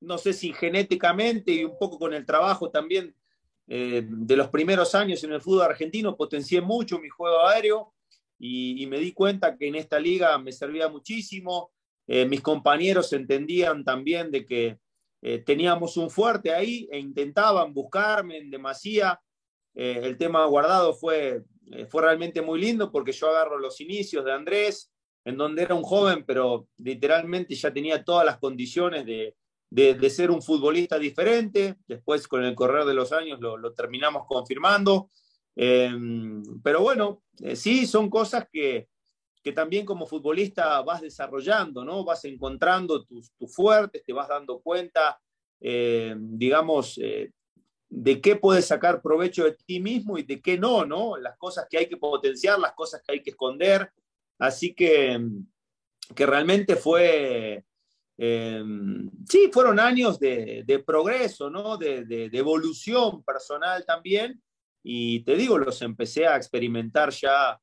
no 0.00 0.18
sé 0.18 0.32
si 0.32 0.52
genéticamente 0.52 1.52
y 1.52 1.64
un 1.64 1.78
poco 1.78 1.98
con 1.98 2.14
el 2.14 2.26
trabajo 2.26 2.70
también 2.70 3.14
eh, 3.68 4.04
de 4.06 4.36
los 4.36 4.48
primeros 4.48 4.94
años 4.94 5.22
en 5.24 5.32
el 5.32 5.40
fútbol 5.40 5.62
argentino, 5.62 6.16
potencié 6.16 6.60
mucho 6.60 7.00
mi 7.00 7.08
juego 7.08 7.46
aéreo 7.46 7.94
y, 8.38 8.86
me 8.86 8.98
di 8.98 9.12
cuenta 9.12 9.56
que 9.56 9.68
en 9.68 9.74
esta 9.74 9.98
liga 9.98 10.36
me 10.38 10.52
servía 10.52 10.88
muchísimo. 10.88 11.70
Eh, 12.06 12.26
mis 12.26 12.42
compañeros 12.42 13.12
entendían 13.12 13.82
también 13.82 14.30
de 14.30 14.44
que 14.44 14.78
eh, 15.22 15.38
teníamos 15.38 15.96
un 15.96 16.10
fuerte 16.10 16.52
ahí 16.52 16.86
e 16.92 16.98
intentaban 16.98 17.72
buscarme 17.72 18.38
en 18.38 18.50
demasía. 18.50 19.20
el 19.74 20.16
tema 20.16 20.46
guardado 20.46 20.94
fue, 20.94 21.42
fue 21.88 22.02
realmente 22.02 22.40
muy 22.40 22.60
lindo 22.60 22.90
porque 22.90 23.12
yo 23.12 23.28
agarro 23.28 23.58
los 23.58 23.80
inicios 23.80 24.24
de 24.24 24.32
Andrés, 24.32 24.90
en 25.24 25.36
donde 25.36 25.62
era 25.62 25.74
un 25.74 25.82
joven, 25.82 26.24
pero 26.24 26.68
literalmente 26.78 27.54
ya 27.54 27.72
tenía 27.72 28.04
todas 28.04 28.24
las 28.24 28.38
condiciones 28.38 29.04
de, 29.04 29.34
de, 29.70 30.10
ser 30.10 30.30
un 30.30 30.42
futbolista 30.42 30.98
diferente. 30.98 31.76
Después, 31.86 32.26
con 32.28 32.44
el 32.44 32.54
correr 32.54 32.84
de 32.84 32.94
los 32.94 33.12
años, 33.12 33.40
lo, 33.40 33.72
terminamos 33.72 34.24
confirmando. 34.26 35.10
Em, 35.54 36.42
pero 36.62 36.82
bueno, 36.82 37.22
eh, 37.40 37.56
sí, 37.56 37.86
son 37.86 38.10
cosas 38.10 38.46
que, 38.52 38.88
que, 39.42 39.52
también 39.52 39.86
como 39.86 40.06
futbolista 40.06 40.82
vas 40.82 41.00
desarrollando, 41.00 41.84
¿no? 41.84 42.04
Vas 42.04 42.24
encontrando 42.24 43.04
tus, 43.04 43.32
fuertes, 43.48 44.04
te 44.04 44.12
vas 44.12 44.28
dando 44.28 44.60
cuenta, 44.60 45.18
em, 45.60 46.36
digamos, 46.36 46.98
eh, 46.98 47.32
de 47.88 48.20
qué 48.20 48.36
puedes 48.36 48.66
sacar 48.66 49.00
provecho 49.00 49.44
de 49.44 49.52
ti 49.52 49.80
mismo 49.80 50.18
y 50.18 50.24
de 50.24 50.40
qué 50.40 50.58
no, 50.58 50.84
¿no? 50.84 51.16
Las 51.16 51.36
cosas 51.38 51.66
que 51.70 51.78
hay 51.78 51.88
que 51.88 51.96
potenciar, 51.96 52.58
las 52.58 52.72
cosas 52.74 53.02
que 53.02 53.14
hay 53.14 53.22
que 53.22 53.30
esconder. 53.30 53.90
Así 54.38 54.74
que, 54.74 55.18
que 56.14 56.26
realmente 56.26 56.76
fue, 56.76 57.64
Em, 58.18 59.10
sí, 59.28 59.50
fueron 59.52 59.78
años 59.78 60.18
de, 60.18 60.82
progreso, 60.86 61.50
¿no? 61.50 61.76
De, 61.76 62.30
evolución 62.32 63.22
personal 63.22 63.84
también. 63.84 64.42
Y 64.82 65.20
te 65.24 65.36
digo, 65.36 65.58
los 65.58 65.82
empecé 65.82 66.26
a 66.26 66.36
experimentar 66.36 67.10
ya 67.10 67.60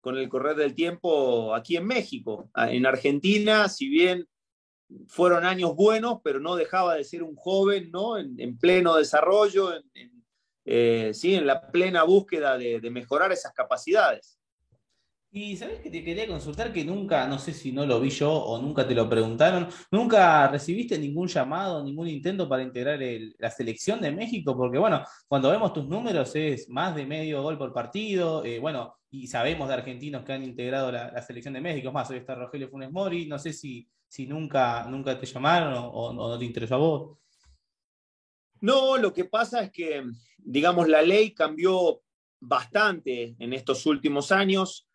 con 0.00 0.16
el 0.16 0.28
correr 0.28 0.56
del 0.56 0.74
tiempo 0.74 1.54
aquí 1.54 1.76
en 1.76 1.86
México. 1.86 2.50
En 2.54 2.86
Argentina, 2.86 3.68
si 3.68 3.88
bien 3.88 4.28
fueron 5.08 5.44
años 5.44 5.74
buenos, 5.74 6.20
pero 6.22 6.38
no 6.38 6.54
dejaba 6.54 6.94
de 6.94 7.04
ser 7.04 7.22
un 7.22 7.34
joven, 7.34 7.90
¿no? 7.90 8.18
En, 8.18 8.58
pleno 8.58 8.94
desarrollo, 8.96 9.72
eh, 10.64 11.12
sí, 11.12 11.34
en 11.34 11.46
la 11.46 11.68
plena 11.70 12.04
búsqueda 12.04 12.56
de 12.56 12.90
mejorar 12.90 13.32
esas 13.32 13.52
capacidades. 13.52 14.35
Y 15.36 15.54
sabes 15.54 15.80
que 15.80 15.90
te 15.90 16.02
quería 16.02 16.26
consultar 16.26 16.72
que 16.72 16.82
nunca, 16.82 17.28
no 17.28 17.38
sé 17.38 17.52
si 17.52 17.70
no 17.70 17.84
lo 17.84 18.00
vi 18.00 18.08
yo 18.08 18.32
o 18.32 18.58
nunca 18.58 18.88
te 18.88 18.94
lo 18.94 19.06
preguntaron, 19.06 19.68
nunca 19.90 20.48
recibiste 20.48 20.98
ningún 20.98 21.28
llamado, 21.28 21.84
ningún 21.84 22.08
intento 22.08 22.48
para 22.48 22.62
integrar 22.62 22.98
la 23.36 23.50
selección 23.50 24.00
de 24.00 24.12
México, 24.12 24.56
porque 24.56 24.78
bueno, 24.78 25.04
cuando 25.28 25.50
vemos 25.50 25.74
tus 25.74 25.86
números 25.86 26.34
es 26.36 26.70
más 26.70 26.96
de 26.96 27.04
medio 27.04 27.42
gol 27.42 27.58
por 27.58 27.74
partido, 27.74 28.46
eh, 28.46 28.58
bueno, 28.58 28.96
y 29.10 29.26
sabemos 29.26 29.68
de 29.68 29.74
argentinos 29.74 30.24
que 30.24 30.32
han 30.32 30.42
integrado 30.42 30.90
la, 30.90 31.20
selección 31.20 31.52
de 31.52 31.60
México, 31.60 31.88
es 31.88 31.94
más, 31.94 32.08
hoy 32.08 32.16
está 32.16 32.34
Rogelio 32.34 32.70
Funes 32.70 32.90
Mori, 32.90 33.26
no 33.26 33.38
sé 33.38 33.52
si, 33.52 33.86
si 34.08 34.26
nunca, 34.26 34.86
nunca 34.88 35.20
te 35.20 35.26
llamaron 35.26 35.74
o, 35.74 35.90
o 35.90 36.12
no 36.14 36.38
te 36.38 36.46
interesó 36.46 36.76
a 36.76 36.78
vos. 36.78 37.18
No, 38.62 38.96
lo 38.96 39.12
que 39.12 39.26
pasa 39.26 39.64
es 39.64 39.70
que, 39.70 40.02
digamos, 40.38 40.88
la 40.88 41.02
ley 41.02 41.34
cambió 41.34 42.00
bastante 42.40 43.36
en 43.38 43.52
estos 43.52 43.84
últimos 43.84 44.32
años 44.32 44.85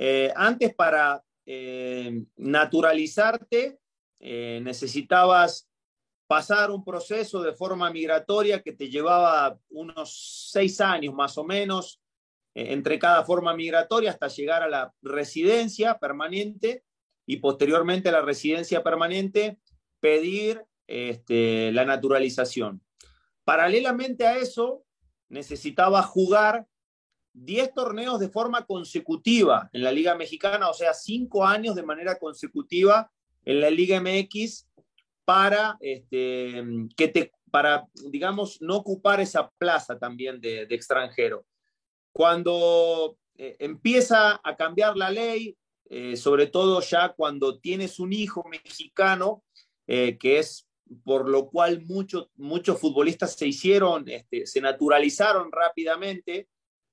eh, 0.00 0.32
antes 0.36 0.72
para 0.76 1.24
eh, 1.44 2.22
naturalizarte 2.36 3.80
eh, 4.20 4.60
necesitabas 4.62 5.68
pasar 6.28 6.70
un 6.70 6.84
proceso 6.84 7.42
de 7.42 7.52
forma 7.52 7.90
migratoria 7.90 8.62
que 8.62 8.72
te 8.72 8.88
llevaba 8.88 9.58
unos 9.70 10.50
seis 10.52 10.80
años 10.80 11.14
más 11.14 11.36
o 11.36 11.42
menos 11.42 12.00
entre 12.54 12.98
cada 12.98 13.24
forma 13.24 13.54
migratoria 13.54 14.10
hasta 14.10 14.28
llegar 14.28 14.62
a 14.62 14.68
la 14.68 14.94
residencia 15.02 15.98
permanente 15.98 16.84
y 17.26 17.38
posteriormente 17.38 18.08
a 18.08 18.12
la 18.12 18.22
residencia 18.22 18.82
permanente 18.82 19.58
pedir 20.00 20.64
este, 20.86 21.72
la 21.72 21.84
naturalización. 21.84 22.82
Paralelamente 23.44 24.26
a 24.26 24.38
eso, 24.38 24.84
necesitaba 25.28 26.02
jugar 26.02 26.66
10 27.44 27.74
torneos 27.74 28.20
de 28.20 28.28
forma 28.28 28.64
consecutiva 28.64 29.68
en 29.72 29.82
la 29.82 29.92
Liga 29.92 30.14
Mexicana, 30.14 30.68
o 30.68 30.74
sea, 30.74 30.94
5 30.94 31.44
años 31.44 31.74
de 31.74 31.82
manera 31.82 32.18
consecutiva 32.18 33.10
en 33.44 33.60
la 33.60 33.70
Liga 33.70 34.00
MX 34.00 34.68
para, 35.24 35.76
este, 35.80 36.62
que 36.96 37.08
te, 37.08 37.32
para 37.50 37.86
digamos, 38.10 38.60
no 38.60 38.76
ocupar 38.76 39.20
esa 39.20 39.50
plaza 39.58 39.98
también 39.98 40.40
de, 40.40 40.62
extranjero. 40.70 41.44
Cuando 42.12 43.16
eh, 43.36 43.56
empieza 43.58 44.40
a 44.42 44.56
cambiar 44.56 44.96
la 44.96 45.10
ley, 45.10 45.56
eh, 45.90 46.16
sobre 46.16 46.46
todo 46.46 46.80
ya 46.80 47.10
cuando 47.10 47.58
tienes 47.58 47.98
un 47.98 48.12
hijo 48.12 48.44
mexicano, 48.50 49.44
eh, 49.86 50.18
que 50.18 50.38
es 50.38 50.66
por 51.04 51.28
lo 51.28 51.48
cual 51.50 51.82
muchos 51.84 52.28
muchos 52.36 52.80
futbolistas 52.80 53.34
se 53.34 53.46
hicieron, 53.46 54.08
este, 54.08 54.46
se 54.46 54.60
naturalizaron 54.60 55.50
rápidamente, 55.52 56.48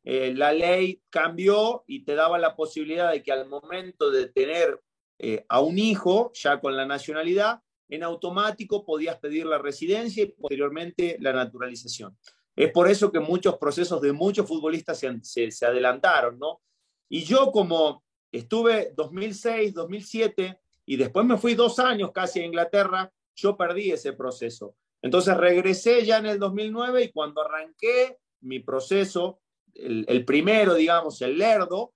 eh, 0.08 0.36
la 0.36 0.54
ley 0.54 1.02
cambió 1.10 1.84
y 1.88 2.06
te 2.06 2.14
daba 2.14 2.38
la 2.38 2.56
posibilidad 2.56 3.12
de 3.12 3.24
que 3.24 3.32
al 3.32 3.50
momento 3.50 4.12
de 4.12 4.28
tener 4.28 4.80
eh, 5.18 5.44
a 5.50 5.62
un 5.62 5.80
hijo 5.80 6.32
ya 6.36 6.62
con 6.62 6.78
la 6.78 6.86
nacionalidad, 6.86 7.62
en 7.90 8.04
automático 8.04 8.86
podías 8.86 9.18
pedir 9.18 9.48
la 9.48 9.58
residencia 9.58 10.24
y 10.24 10.28
posteriormente 10.28 11.18
la 11.20 11.34
naturalización. 11.34 12.16
Es 12.56 12.72
por 12.72 12.88
eso 12.88 13.12
que 13.12 13.20
muchos 13.20 13.58
procesos 13.58 14.00
de 14.00 14.14
muchos 14.14 14.48
futbolistas 14.48 15.00
se, 15.00 15.52
se 15.52 15.66
adelantaron, 15.66 16.38
¿no? 16.38 16.62
Y 17.10 17.24
yo 17.24 17.52
como 17.52 18.04
estuve 18.32 18.94
2006, 18.96 19.74
2007 19.74 20.60
y 20.86 20.98
después 20.98 21.26
me 21.26 21.38
fui 21.38 21.56
dos 21.56 21.80
años 21.80 22.12
casi 22.14 22.42
a 22.42 22.46
Inglaterra, 22.46 23.12
yo 23.36 23.58
perdí 23.58 23.92
ese 23.92 24.14
proceso. 24.14 24.76
Entonces 25.02 25.36
regresé 25.36 26.06
ya 26.06 26.18
en 26.18 26.28
el 26.28 26.40
2009 26.40 27.06
y 27.06 27.12
cuando 27.12 27.42
arranqué 27.42 28.20
mi 28.42 28.60
proceso 28.60 29.40
el, 29.76 30.26
primero, 30.26 30.74
digamos, 30.74 31.22
el 31.22 31.38
lerdo, 31.38 31.94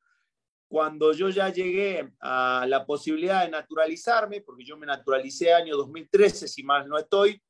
cuando 0.67 1.13
yo 1.13 1.29
ya 1.29 1.49
llegué 1.49 2.13
a 2.19 2.65
la 2.67 2.85
posibilidad 2.85 3.43
de 3.43 3.49
naturalizarme, 3.49 4.41
porque 4.41 4.63
yo 4.63 4.77
me 4.77 4.85
naturalicé 4.85 5.53
año 5.53 5.75
2013, 5.75 6.47
si 6.47 6.63
mal 6.63 6.87
no 6.87 6.97
estoy, 6.97 7.41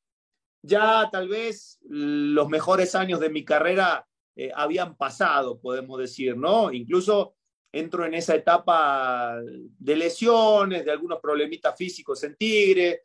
ya 0.62 1.08
tal 1.10 1.28
vez 1.28 1.78
los 1.82 2.48
mejores 2.48 2.94
años 2.94 3.20
de 3.20 3.30
mi 3.30 3.44
carrera 3.44 4.06
eh, 4.36 4.50
habían 4.54 4.96
pasado, 4.96 5.60
podemos 5.60 5.98
decir, 5.98 6.36
¿no? 6.36 6.72
Incluso 6.72 7.34
entro 7.72 8.04
en 8.04 8.14
esa 8.14 8.34
etapa 8.34 9.38
de 9.42 9.96
lesiones, 9.96 10.84
de 10.84 10.90
algunos 10.90 11.20
problemitas 11.20 11.76
físicos 11.76 12.22
en 12.24 12.36
Tigre, 12.36 13.02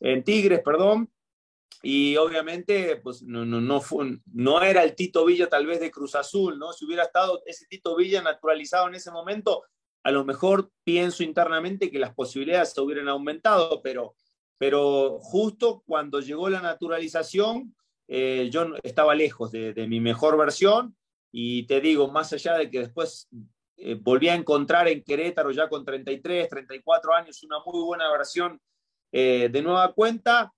en 0.00 0.22
Tigres, 0.22 0.60
perdón, 0.62 1.10
y 1.82 2.16
obviamente 2.16 2.96
pues 2.96 3.22
no, 3.22 3.44
no, 3.44 3.60
no, 3.60 3.80
fue, 3.80 4.18
no 4.32 4.62
era 4.62 4.82
el 4.82 4.94
Tito 4.94 5.24
Villa 5.24 5.48
tal 5.48 5.66
vez 5.66 5.80
de 5.80 5.90
Cruz 5.90 6.14
Azul, 6.14 6.58
¿no? 6.58 6.72
Si 6.72 6.84
hubiera 6.84 7.04
estado 7.04 7.42
ese 7.46 7.66
Tito 7.66 7.96
Villa 7.96 8.22
naturalizado 8.22 8.88
en 8.88 8.94
ese 8.94 9.10
momento, 9.10 9.64
a 10.02 10.10
lo 10.10 10.24
mejor 10.24 10.70
pienso 10.84 11.22
internamente 11.22 11.90
que 11.90 11.98
las 11.98 12.14
posibilidades 12.14 12.72
se 12.72 12.80
hubieran 12.80 13.08
aumentado, 13.08 13.80
pero, 13.82 14.14
pero 14.58 15.18
justo 15.20 15.82
cuando 15.86 16.20
llegó 16.20 16.48
la 16.48 16.60
naturalización, 16.60 17.74
eh, 18.06 18.48
yo 18.52 18.66
estaba 18.82 19.14
lejos 19.14 19.50
de, 19.50 19.72
de, 19.72 19.86
mi 19.86 20.00
mejor 20.00 20.36
versión 20.36 20.94
y 21.32 21.66
te 21.66 21.80
digo, 21.80 22.10
más 22.10 22.32
allá 22.34 22.58
de 22.58 22.70
que 22.70 22.80
después 22.80 23.28
eh, 23.76 23.94
volví 24.00 24.28
a 24.28 24.34
encontrar 24.34 24.88
en 24.88 25.02
Querétaro 25.02 25.50
ya 25.50 25.68
con 25.68 25.84
33, 25.84 26.48
34 26.48 27.14
años 27.14 27.42
una 27.42 27.56
muy 27.64 27.82
buena 27.82 28.10
versión 28.10 28.60
eh, 29.10 29.48
de 29.50 29.62
nueva 29.62 29.92
cuenta, 29.92 30.52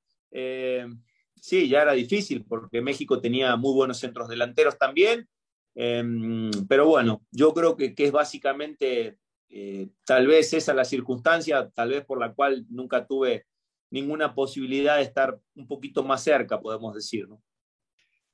sí, 1.40 1.68
ya 1.68 1.82
era 1.82 1.92
difícil 1.92 2.44
porque 2.44 2.80
México 2.80 3.20
tenía 3.20 3.56
muy 3.56 3.74
buenos 3.74 3.98
centros 3.98 4.28
delanteros 4.28 4.78
también. 4.78 5.28
Em, 5.74 6.50
pero 6.68 6.86
bueno, 6.86 7.22
yo 7.30 7.52
creo 7.52 7.76
que, 7.76 7.94
es 7.96 8.12
básicamente 8.12 9.18
eh, 9.48 9.88
tal 10.04 10.26
vez 10.26 10.52
esa 10.54 10.72
la 10.74 10.84
circunstancia, 10.84 11.70
tal 11.70 11.90
vez 11.90 12.04
por 12.04 12.18
la 12.18 12.32
cual 12.32 12.64
nunca 12.70 13.06
tuve 13.06 13.46
ninguna 13.90 14.34
posibilidad 14.34 14.96
de 14.96 15.02
estar 15.02 15.38
un 15.54 15.66
poquito 15.66 16.02
más 16.02 16.22
cerca, 16.22 16.60
podemos 16.60 16.94
decir. 16.94 17.28
¿no? 17.28 17.42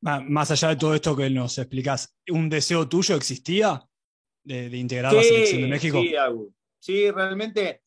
Más 0.02 0.50
allá 0.50 0.68
de 0.71 0.76
todo 0.76 0.94
esto 0.94 1.16
que 1.16 1.30
nos 1.30 1.59
explicás, 1.59 2.16
¿un 2.28 2.49
deseo 2.49 2.88
tuyo 2.88 3.14
existía 3.14 3.82
de, 4.42 4.76
integrar 4.76 5.12
la 5.12 5.23
selección 5.23 5.62
de 5.62 5.68
México? 5.68 6.00
Sí, 6.00 6.14
sí, 6.78 7.11
realmente. 7.11 7.82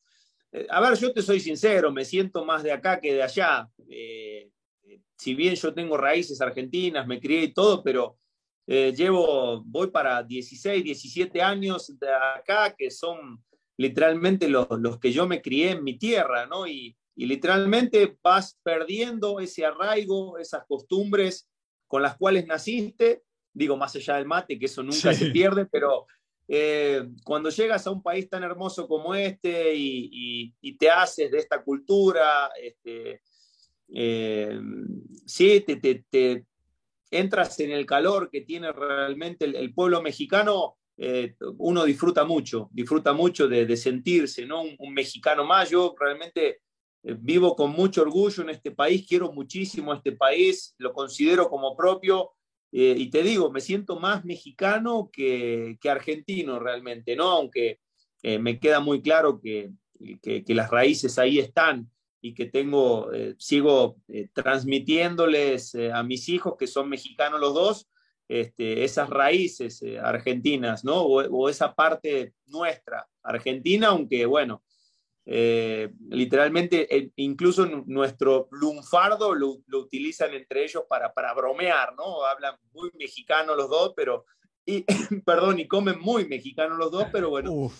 Eh, 0.51 0.65
a 0.69 0.79
ver, 0.79 0.97
yo 0.97 1.11
te 1.11 1.21
soy 1.21 1.39
sincero, 1.39 1.91
me 1.91 2.05
siento 2.05 2.45
más 2.45 2.63
de 2.63 2.71
acá 2.71 3.01
que 3.01 3.13
de 3.13 3.23
allá. 3.23 3.69
Eh, 3.89 4.49
si 5.17 5.33
bien 5.33 5.55
yo 5.55 5.73
tengo 5.73 5.97
raíces 5.97 6.41
argentinas, 6.41 7.07
me 7.07 7.19
crié 7.19 7.43
y 7.43 7.53
todo, 7.53 7.83
pero 7.83 8.17
eh, 8.67 8.93
llevo, 8.95 9.63
voy 9.63 9.91
para 9.91 10.23
16, 10.23 10.83
17 10.83 11.41
años 11.41 11.97
de 11.99 12.07
acá, 12.13 12.75
que 12.77 12.89
son 12.91 13.43
literalmente 13.77 14.47
los, 14.49 14.67
los 14.79 14.99
que 14.99 15.11
yo 15.11 15.27
me 15.27 15.41
crié 15.41 15.71
en 15.71 15.83
mi 15.83 15.97
tierra, 15.97 16.45
¿no? 16.47 16.67
Y, 16.67 16.95
y 17.15 17.25
literalmente 17.25 18.17
vas 18.21 18.59
perdiendo 18.61 19.39
ese 19.39 19.65
arraigo, 19.65 20.37
esas 20.37 20.65
costumbres 20.65 21.49
con 21.87 22.01
las 22.01 22.17
cuales 22.17 22.45
naciste, 22.45 23.23
digo, 23.53 23.77
más 23.77 23.95
allá 23.95 24.15
del 24.15 24.25
mate, 24.25 24.59
que 24.59 24.65
eso 24.65 24.83
nunca 24.83 25.13
se 25.13 25.27
pierde, 25.31 25.65
pero 25.65 26.07
eh, 26.47 27.07
cuando 27.23 27.49
llegas 27.49 27.87
a 27.87 27.91
un 27.91 28.03
país 28.03 28.29
tan 28.29 28.43
hermoso 28.43 28.87
como 28.87 29.15
este 29.15 29.73
y, 29.75 30.53
te 30.77 30.89
haces 30.89 31.31
de 31.31 31.37
esta 31.37 31.63
cultura, 31.63 32.51
este, 32.61 33.21
eh, 33.93 34.59
sí, 35.25 35.61
te, 35.61 36.45
entras 37.11 37.59
en 37.59 37.71
el 37.71 37.85
calor 37.85 38.29
que 38.29 38.41
tiene 38.41 38.71
realmente 38.71 39.45
el, 39.45 39.73
pueblo 39.73 40.01
mexicano, 40.01 40.77
eh, 40.97 41.35
uno 41.57 41.85
disfruta 41.85 42.25
mucho, 42.25 42.69
disfruta 42.71 43.13
mucho 43.13 43.47
de, 43.47 43.77
sentirse, 43.77 44.45
¿no? 44.45 44.61
Un, 44.61 44.93
mexicano 44.93 45.45
más. 45.45 45.69
Yo 45.69 45.95
realmente 45.99 46.61
vivo 47.03 47.55
con 47.55 47.71
mucho 47.71 48.01
orgullo 48.01 48.43
en 48.43 48.49
este 48.49 48.71
país, 48.71 49.05
quiero 49.07 49.31
muchísimo 49.31 49.93
este 49.93 50.13
país, 50.13 50.73
lo 50.79 50.91
considero 50.91 51.49
como 51.49 51.75
propio 51.77 52.31
eh, 52.77 52.93
y 52.97 53.09
te 53.09 53.23
digo, 53.23 53.49
me 53.49 53.61
siento 53.61 53.97
más 54.01 54.25
mexicano 54.25 55.09
que, 55.09 55.77
argentino 55.89 56.59
realmente, 56.59 57.15
¿no? 57.15 57.29
Aunque 57.29 57.79
eh, 58.21 58.37
me 58.37 58.59
queda 58.59 58.81
muy 58.81 59.01
claro 59.01 59.39
que, 59.39 59.71
las 60.47 60.69
raíces 60.69 61.17
ahí 61.17 61.39
están 61.39 61.89
y 62.27 62.33
que 62.33 62.45
tengo, 62.45 63.13
eh, 63.13 63.35
sigo 63.37 63.97
transmitiéndoles 64.33 65.75
a 65.93 66.03
mis 66.03 66.27
hijos, 66.29 66.55
que 66.57 66.67
son 66.67 66.89
mexicanos 66.89 67.39
los 67.39 67.53
dos, 67.53 67.89
este, 68.27 68.83
esas 68.83 69.09
raíces 69.09 69.83
argentinas, 70.01 70.83
¿no? 70.83 71.01
o, 71.01 71.49
esa 71.49 71.75
parte 71.75 72.33
nuestra, 72.47 73.07
argentina, 73.21 73.89
aunque 73.89 74.25
bueno, 74.25 74.63
eh, 75.27 75.91
literalmente, 76.09 76.95
eh, 76.95 77.09
incluso 77.15 77.65
nuestro 77.65 78.47
lunfardo 78.51 79.33
lo, 79.33 79.57
utilizan 79.73 80.33
entre 80.33 80.63
ellos 80.63 80.83
para, 80.87 81.11
para 81.13 81.33
bromear, 81.33 81.95
¿no? 81.95 82.23
Hablan 82.23 82.55
muy 82.73 82.91
mexicano 82.93 83.55
los 83.55 83.67
dos, 83.69 83.93
pero, 83.95 84.25
y, 84.65 84.85
perdón, 85.25 85.59
y 85.59 85.67
comen 85.67 85.99
muy 85.99 86.27
mexicano 86.27 86.75
los 86.75 86.91
dos, 86.91 87.07
pero 87.11 87.29
bueno. 87.29 87.71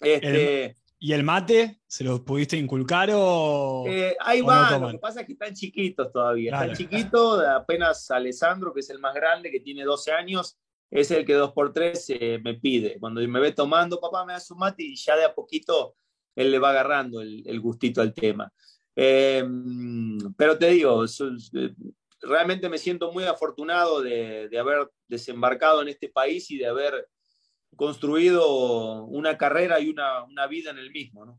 Este, 0.00 0.76
¿Y 1.04 1.12
el 1.12 1.22
mate? 1.22 1.82
¿Se 1.86 2.02
los 2.02 2.20
pudiste 2.20 2.56
inculcar 2.56 3.10
o.? 3.12 3.84
Eh, 3.86 4.16
ahí 4.20 4.40
va, 4.40 4.78
lo 4.78 4.90
que 4.90 4.96
pasa 4.96 5.20
es 5.20 5.26
que 5.26 5.34
están 5.34 5.52
chiquitos 5.52 6.10
todavía. 6.10 6.54
Están 6.54 6.74
chiquitos, 6.74 7.44
apenas 7.44 8.10
Alessandro, 8.10 8.72
que 8.72 8.80
es 8.80 8.88
el 8.88 9.00
más 9.00 9.12
grande, 9.12 9.50
que 9.50 9.60
tiene 9.60 9.84
12 9.84 10.12
años, 10.12 10.58
es 10.90 11.10
el 11.10 11.26
que 11.26 11.34
dos 11.34 11.52
por 11.52 11.74
tres 11.74 12.10
me 12.42 12.54
pide. 12.54 12.98
Cuando 12.98 13.20
me 13.20 13.38
ve 13.38 13.52
tomando, 13.52 14.00
papá, 14.00 14.24
me 14.24 14.32
da 14.32 14.40
su 14.40 14.56
mate 14.56 14.82
y 14.82 14.96
ya 14.96 15.14
de 15.14 15.26
a 15.26 15.34
poquito 15.34 15.94
él 16.34 16.50
le 16.50 16.58
va 16.58 16.70
agarrando 16.70 17.20
el, 17.20 17.60
gustito 17.60 18.00
al 18.00 18.14
tema. 18.14 18.50
Em, 18.96 20.16
pero 20.38 20.56
te 20.56 20.70
digo, 20.70 21.04
eh, 21.04 21.74
realmente 22.22 22.70
me 22.70 22.78
siento 22.78 23.12
muy 23.12 23.24
afortunado 23.24 24.00
de, 24.00 24.48
haber 24.58 24.90
desembarcado 25.06 25.82
en 25.82 25.88
este 25.88 26.08
país 26.08 26.50
y 26.50 26.56
de 26.56 26.66
haber 26.66 27.08
construido 27.76 29.04
una 29.04 29.36
carrera 29.36 29.80
y 29.80 29.90
una, 29.90 30.46
vida 30.48 30.70
en 30.70 30.78
el 30.78 30.90
mismo. 30.90 31.38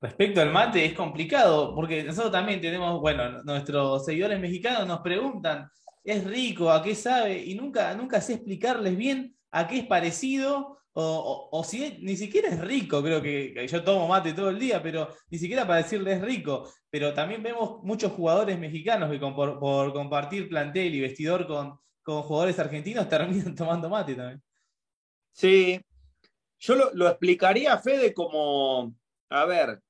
Respecto 0.00 0.40
al 0.40 0.52
mate, 0.52 0.84
es 0.84 0.92
complicado, 0.92 1.74
porque 1.74 2.04
nosotros 2.04 2.32
también 2.32 2.60
tenemos, 2.60 3.00
bueno, 3.00 3.42
nuestros 3.42 4.04
seguidores 4.04 4.38
mexicanos 4.40 4.86
nos 4.86 5.00
preguntan, 5.00 5.68
¿es 6.02 6.24
rico? 6.24 6.70
¿A 6.70 6.82
qué 6.82 6.94
sabe? 6.94 7.42
Y 7.42 7.54
nunca, 7.54 7.94
nunca 7.94 8.20
sé 8.20 8.34
explicarles 8.34 8.96
bien 8.96 9.34
a 9.50 9.66
qué 9.66 9.78
es 9.78 9.86
parecido 9.86 10.74
o, 10.96 11.64
si 11.66 11.98
ni 12.02 12.16
siquiera 12.16 12.48
es 12.48 12.60
rico, 12.60 13.02
creo 13.02 13.20
que, 13.20 13.66
yo 13.66 13.82
tomo 13.82 14.06
mate 14.06 14.32
todo 14.32 14.50
el 14.50 14.58
día, 14.60 14.80
pero 14.80 15.08
ni 15.28 15.38
siquiera 15.38 15.66
para 15.66 15.82
decirle 15.82 16.12
es 16.12 16.22
rico. 16.22 16.70
Pero 16.88 17.12
también 17.12 17.42
vemos 17.42 17.82
muchos 17.82 18.12
jugadores 18.12 18.58
mexicanos 18.58 19.10
que 19.10 19.18
por, 19.18 19.92
compartir 19.92 20.48
plantel 20.48 20.94
y 20.94 21.00
vestidor 21.00 21.46
con, 21.48 21.78
con 22.02 22.22
jugadores 22.22 22.58
argentinos 22.60 23.08
terminan 23.08 23.54
tomando 23.54 23.88
mate 23.88 24.14
también. 24.14 24.42
Sí, 25.34 25.80
yo 26.60 26.76
lo, 26.76 26.92
lo 26.94 27.08
explicaría, 27.08 27.76
Fede, 27.78 28.14
como, 28.14 28.94
a 29.30 29.44
ver, 29.44 29.82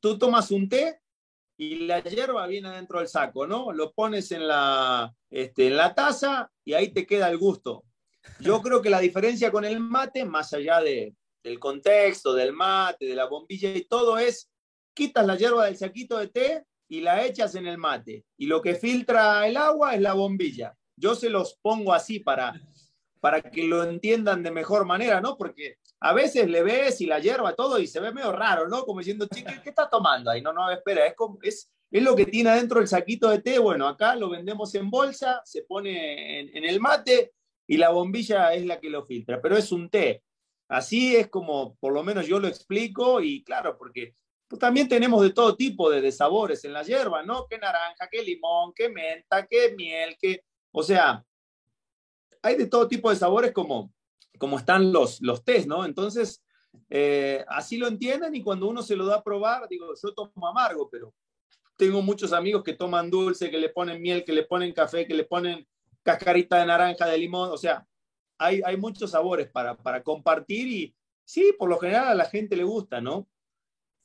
tú 0.00 0.16
tomas 0.16 0.50
un 0.52 0.68
té 0.68 1.00
y 1.56 1.86
la 1.86 2.02
hierba 2.02 2.46
viene 2.46 2.70
dentro 2.70 3.00
del 3.00 3.08
saco, 3.08 3.46
¿no? 3.46 3.72
Lo 3.72 3.92
pones 3.92 4.30
en 4.32 4.46
la, 4.46 5.12
este, 5.28 5.66
en 5.66 5.76
la 5.76 5.94
taza 5.94 6.50
y 6.64 6.72
ahí 6.72 6.92
te 6.92 7.04
queda 7.04 7.28
el 7.28 7.36
gusto. 7.36 7.84
Yo 8.38 8.62
creo 8.62 8.80
que 8.80 8.90
la 8.90 9.00
diferencia 9.00 9.50
con 9.50 9.64
el 9.64 9.80
mate, 9.80 10.24
más 10.24 10.52
allá 10.54 10.80
de, 10.80 11.14
del 11.42 11.58
contexto, 11.58 12.32
del 12.32 12.52
mate, 12.52 13.06
de 13.06 13.14
la 13.14 13.26
bombilla 13.26 13.74
y 13.74 13.84
todo, 13.84 14.18
es 14.18 14.50
quitas 14.94 15.26
la 15.26 15.36
hierba 15.36 15.66
del 15.66 15.76
saquito 15.76 16.16
de 16.18 16.28
té 16.28 16.64
y 16.88 17.00
la 17.00 17.26
echas 17.26 17.54
en 17.56 17.66
el 17.66 17.76
mate. 17.76 18.24
Y 18.38 18.46
lo 18.46 18.62
que 18.62 18.76
filtra 18.76 19.46
el 19.46 19.56
agua 19.56 19.94
es 19.94 20.00
la 20.00 20.14
bombilla. 20.14 20.74
Yo 20.96 21.14
se 21.14 21.28
los 21.28 21.58
pongo 21.60 21.92
así 21.92 22.20
para, 22.20 22.54
para 23.20 23.42
que 23.42 23.64
lo 23.64 23.84
entiendan 23.84 24.42
de 24.42 24.50
mejor 24.50 24.86
manera, 24.86 25.20
¿no? 25.20 25.36
Porque 25.36 25.76
a 26.00 26.12
veces 26.14 26.48
le 26.48 26.62
ves 26.62 27.00
y 27.00 27.06
la 27.06 27.20
hierba 27.20 27.54
todo 27.54 27.78
y 27.78 27.86
se 27.86 28.00
ve 28.00 28.12
medio 28.12 28.32
raro, 28.32 28.66
¿no? 28.66 28.84
Como 28.84 29.00
diciendo, 29.00 29.26
chique, 29.32 29.60
¿qué 29.62 29.68
está 29.68 29.88
tomando 29.88 30.30
ahí? 30.30 30.40
No, 30.40 30.52
no, 30.52 30.70
espera, 30.70 31.06
es, 31.06 31.14
como, 31.14 31.38
es, 31.42 31.70
es 31.90 32.02
lo 32.02 32.16
que 32.16 32.24
tiene 32.26 32.50
adentro 32.50 32.80
el 32.80 32.88
saquito 32.88 33.28
de 33.28 33.40
té. 33.40 33.58
Bueno, 33.58 33.86
acá 33.86 34.16
lo 34.16 34.30
vendemos 34.30 34.74
en 34.74 34.90
bolsa, 34.90 35.42
se 35.44 35.62
pone 35.62 36.40
en, 36.40 36.64
el 36.64 36.80
mate 36.80 37.32
y 37.66 37.76
la 37.76 37.90
bombilla 37.90 38.54
es 38.54 38.64
la 38.64 38.80
que 38.80 38.88
lo 38.90 39.04
filtra, 39.04 39.40
pero 39.42 39.56
es 39.56 39.70
un 39.70 39.90
té. 39.90 40.22
Así 40.68 41.16
es 41.16 41.28
como 41.28 41.76
por 41.76 41.92
lo 41.92 42.02
menos 42.02 42.26
yo 42.26 42.38
lo 42.38 42.48
explico 42.48 43.20
y 43.20 43.42
claro, 43.44 43.76
porque 43.76 44.14
pues, 44.48 44.58
también 44.58 44.88
tenemos 44.88 45.22
de 45.22 45.30
todo 45.30 45.56
tipo 45.56 45.90
de, 45.90 46.10
sabores 46.12 46.64
en 46.64 46.72
la 46.72 46.84
hierba, 46.84 47.22
¿no? 47.22 47.46
Que 47.46 47.58
naranja, 47.58 48.08
que 48.10 48.22
limón, 48.22 48.72
que 48.74 48.88
menta, 48.88 49.46
que 49.46 49.74
miel, 49.76 50.16
que... 50.18 50.44
O 50.72 50.84
sea, 50.84 51.24
hay 52.42 52.56
de 52.56 52.66
todo 52.66 52.88
tipo 52.88 53.10
de 53.10 53.16
sabores 53.16 53.52
como, 53.52 53.92
como 54.38 54.58
están 54.58 54.92
los, 54.92 55.20
los 55.20 55.44
tés, 55.44 55.66
¿no? 55.66 55.84
Entonces, 55.84 56.42
eh, 56.88 57.44
así 57.48 57.76
lo 57.76 57.86
entienden 57.86 58.34
y 58.34 58.42
cuando 58.42 58.68
uno 58.68 58.82
se 58.82 58.96
lo 58.96 59.06
da 59.06 59.16
a 59.16 59.22
probar, 59.22 59.68
digo, 59.68 59.92
yo 60.00 60.14
tomo 60.14 60.48
amargo, 60.48 60.88
pero 60.90 61.14
tengo 61.76 62.02
muchos 62.02 62.32
amigos 62.32 62.62
que 62.62 62.74
toman 62.74 63.10
dulce, 63.10 63.50
que 63.50 63.58
le 63.58 63.70
ponen 63.70 64.00
miel, 64.02 64.24
que 64.24 64.32
le 64.32 64.44
ponen 64.44 64.72
café, 64.72 65.06
que 65.06 65.14
le 65.14 65.24
ponen 65.24 65.66
cascarita 66.02 66.58
de 66.58 66.66
naranja, 66.66 67.06
de 67.06 67.18
limón, 67.18 67.50
o 67.50 67.56
sea, 67.56 67.86
hay, 68.38 68.62
hay 68.64 68.76
muchos 68.76 69.10
sabores 69.10 69.48
para, 69.50 69.76
para 69.76 70.02
compartir 70.02 70.68
y 70.68 70.94
sí, 71.24 71.54
por 71.58 71.68
lo 71.68 71.78
general 71.78 72.08
a 72.08 72.14
la 72.14 72.24
gente 72.24 72.56
le 72.56 72.64
gusta, 72.64 73.00
¿no? 73.00 73.28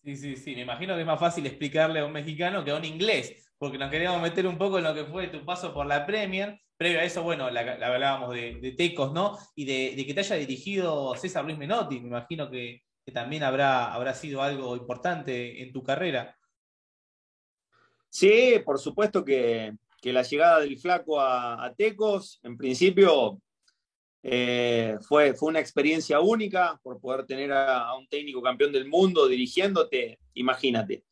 Sí, 0.04 0.16
sí, 0.16 0.36
sí, 0.36 0.56
me 0.56 0.62
imagino 0.62 0.94
que 0.94 1.02
es 1.02 1.08
más 1.08 1.20
fácil 1.20 1.46
explicarle 1.46 2.00
a 2.00 2.06
un 2.06 2.12
mexicano 2.12 2.64
que 2.64 2.72
a 2.72 2.76
un 2.76 2.86
inglés, 2.86 3.45
porque 3.58 3.78
nos 3.78 3.90
queríamos 3.90 4.22
meter 4.22 4.48
un 4.48 4.58
poco 4.58 4.78
en 4.78 4.84
lo 4.84 4.94
que 4.94 5.06
fue 5.06 5.28
tu 5.28 5.46
paso 5.46 5.74
por 5.74 5.86
la 5.86 6.06
Premier. 6.06 6.60
Previo 6.78 7.00
a 7.00 7.04
eso, 7.04 7.24
bueno, 7.24 7.50
la, 7.50 7.62
hablábamos 7.62 8.34
de, 8.34 8.74
Tecos, 8.78 9.14
¿no? 9.14 9.38
Y 9.56 9.66
de, 9.66 10.06
que 10.06 10.14
te 10.14 10.20
haya 10.20 10.36
dirigido 10.36 11.16
César 11.16 11.46
Luis 11.46 11.58
Menotti, 11.58 12.00
me 12.02 12.08
imagino 12.08 12.50
que, 12.50 12.84
también 13.14 13.44
habrá, 13.44 13.94
habrá 13.94 14.14
sido 14.16 14.42
algo 14.42 14.76
importante 14.76 15.62
en 15.62 15.72
tu 15.72 15.84
carrera. 15.84 16.36
Sí, 18.10 18.56
por 18.66 18.80
supuesto 18.80 19.24
que, 19.24 19.74
que 20.06 20.14
la 20.14 20.22
llegada 20.22 20.60
del 20.60 20.78
flaco 20.78 21.20
a, 21.20 21.74
Tecos, 21.76 22.40
en 22.44 22.56
principio, 22.58 23.42
eh, 24.22 24.98
fue, 25.02 25.34
fue 25.34 25.50
una 25.50 25.60
experiencia 25.60 26.20
única 26.20 26.80
por 26.84 27.00
poder 27.00 27.26
tener 27.26 27.52
a, 27.52 27.92
un 27.96 28.08
técnico 28.08 28.40
campeón 28.40 28.72
del 28.72 28.88
mundo 28.88 29.28
dirigiéndote, 29.28 30.20
imagínate. 30.36 31.06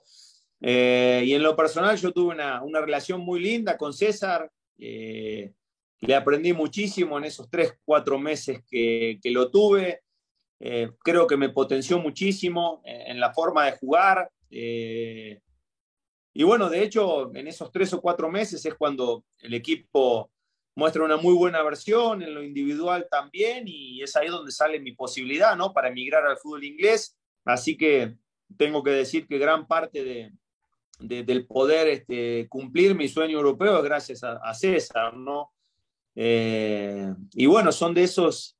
Eh, 0.66 1.24
y 1.26 1.34
en 1.34 1.44
lo 1.44 1.58
personal 1.58 1.98
yo 1.98 2.14
tuve 2.14 2.36
una, 2.36 2.62
relación 2.80 3.20
muy 3.20 3.42
linda 3.42 3.78
con 3.78 3.92
César, 3.94 4.50
eh, 4.78 5.52
le 6.00 6.16
aprendí 6.16 6.54
muchísimo 6.54 7.18
en 7.18 7.26
esos 7.26 7.50
tres, 7.50 7.78
cuatro 7.84 8.18
meses 8.18 8.62
que, 8.70 9.20
que 9.22 9.30
lo 9.30 9.52
tuve, 9.52 10.02
creo 11.04 11.28
que 11.28 11.36
me 11.36 11.50
potenció 11.50 12.00
muchísimo 12.00 12.82
en, 12.86 13.20
la 13.20 13.34
forma 13.34 13.66
de 13.66 13.74
jugar. 13.74 14.32
Y 14.50 16.44
bueno, 16.44 16.70
de 16.70 16.82
hecho, 16.82 17.36
en 17.36 17.48
esos 17.48 17.70
tres 17.72 17.94
o 17.94 18.02
cuatro 18.02 18.32
meses 18.32 18.66
es 18.66 18.74
cuando 18.76 19.26
el 19.40 19.54
equipo 19.54 20.32
muestra 20.76 21.04
una 21.04 21.18
muy 21.18 21.34
buena 21.34 21.62
versión, 21.62 22.24
en 22.24 22.34
lo 22.34 22.42
individual 22.42 23.08
también, 23.12 23.66
y 23.68 24.02
es 24.02 24.16
ahí 24.16 24.30
donde 24.30 24.52
sale 24.52 24.80
mi 24.80 24.94
posibilidad, 24.94 25.56
¿no? 25.56 25.74
Para 25.74 25.90
emigrar 25.90 26.26
al 26.26 26.38
fútbol 26.38 26.64
inglés. 26.64 27.18
Así 27.46 27.78
que 27.78 28.16
tengo 28.58 28.82
que 28.82 28.92
decir 28.92 29.28
que 29.28 29.38
gran 29.38 29.68
parte 29.68 30.04
de, 30.04 30.32
del 31.00 31.48
poder 31.48 31.88
este, 31.88 32.48
cumplir 32.50 32.96
mi 32.96 33.08
sueño 33.08 33.38
europeo 33.38 33.78
es 33.78 33.84
gracias 33.84 34.24
a, 34.24 34.54
César, 34.54 35.16
¿no? 35.16 35.52
Eh, 36.16 37.14
y 37.34 37.46
bueno, 37.46 37.72
son 37.72 37.94
de 37.94 38.04
esos 38.04 38.58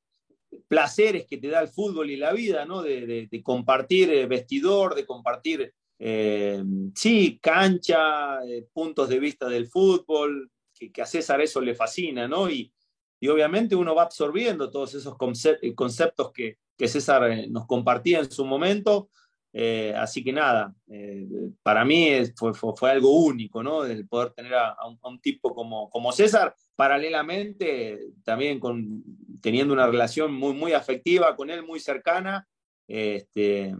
placeres 0.68 1.26
que 1.26 1.38
te 1.38 1.48
da 1.48 1.60
el 1.60 1.68
fútbol 1.68 2.10
y 2.10 2.16
la 2.16 2.32
vida, 2.32 2.64
¿no? 2.64 2.82
De, 2.82 3.28
de 3.30 3.42
compartir 3.42 4.10
eh, 4.10 4.26
vestidor, 4.26 4.94
de 4.94 5.06
compartir 5.06 5.72
eh, 5.98 6.62
sí, 6.94 7.38
cancha, 7.40 8.44
eh, 8.44 8.66
puntos 8.72 9.08
de 9.08 9.18
vista 9.18 9.48
del 9.48 9.68
fútbol, 9.68 10.50
que, 10.74 11.00
a 11.00 11.06
César 11.06 11.40
eso 11.40 11.60
le 11.60 11.74
fascina, 11.74 12.26
¿no? 12.26 12.50
Y, 12.50 12.72
y 13.20 13.28
obviamente 13.28 13.76
uno 13.76 13.94
va 13.94 14.02
absorbiendo 14.02 14.70
todos 14.70 14.94
esos 14.94 15.16
conceptos 15.16 16.32
que, 16.32 16.58
César 16.76 17.48
nos 17.48 17.66
compartía 17.66 18.18
en 18.18 18.30
su 18.30 18.44
momento. 18.44 19.08
Eh, 19.56 19.94
así 19.96 20.24
que 20.24 20.32
nada, 20.32 20.74
eh, 20.88 21.28
para 21.62 21.84
mí 21.84 22.10
fue, 22.34 22.52
fue, 22.52 22.90
algo 22.90 23.24
único, 23.24 23.62
¿no? 23.62 23.84
El 23.84 24.08
poder 24.08 24.32
tener 24.32 24.52
a, 24.52 24.76
un, 25.04 25.20
tipo 25.20 25.54
como, 25.54 25.88
como 25.90 26.10
César, 26.10 26.56
paralelamente 26.74 28.00
también 28.24 28.58
con, 28.58 29.04
teniendo 29.40 29.72
una 29.72 29.86
relación 29.86 30.34
muy, 30.34 30.54
muy 30.54 30.72
afectiva 30.72 31.36
con 31.36 31.50
él, 31.50 31.62
muy 31.62 31.78
cercana. 31.78 32.48
Este, 32.88 33.72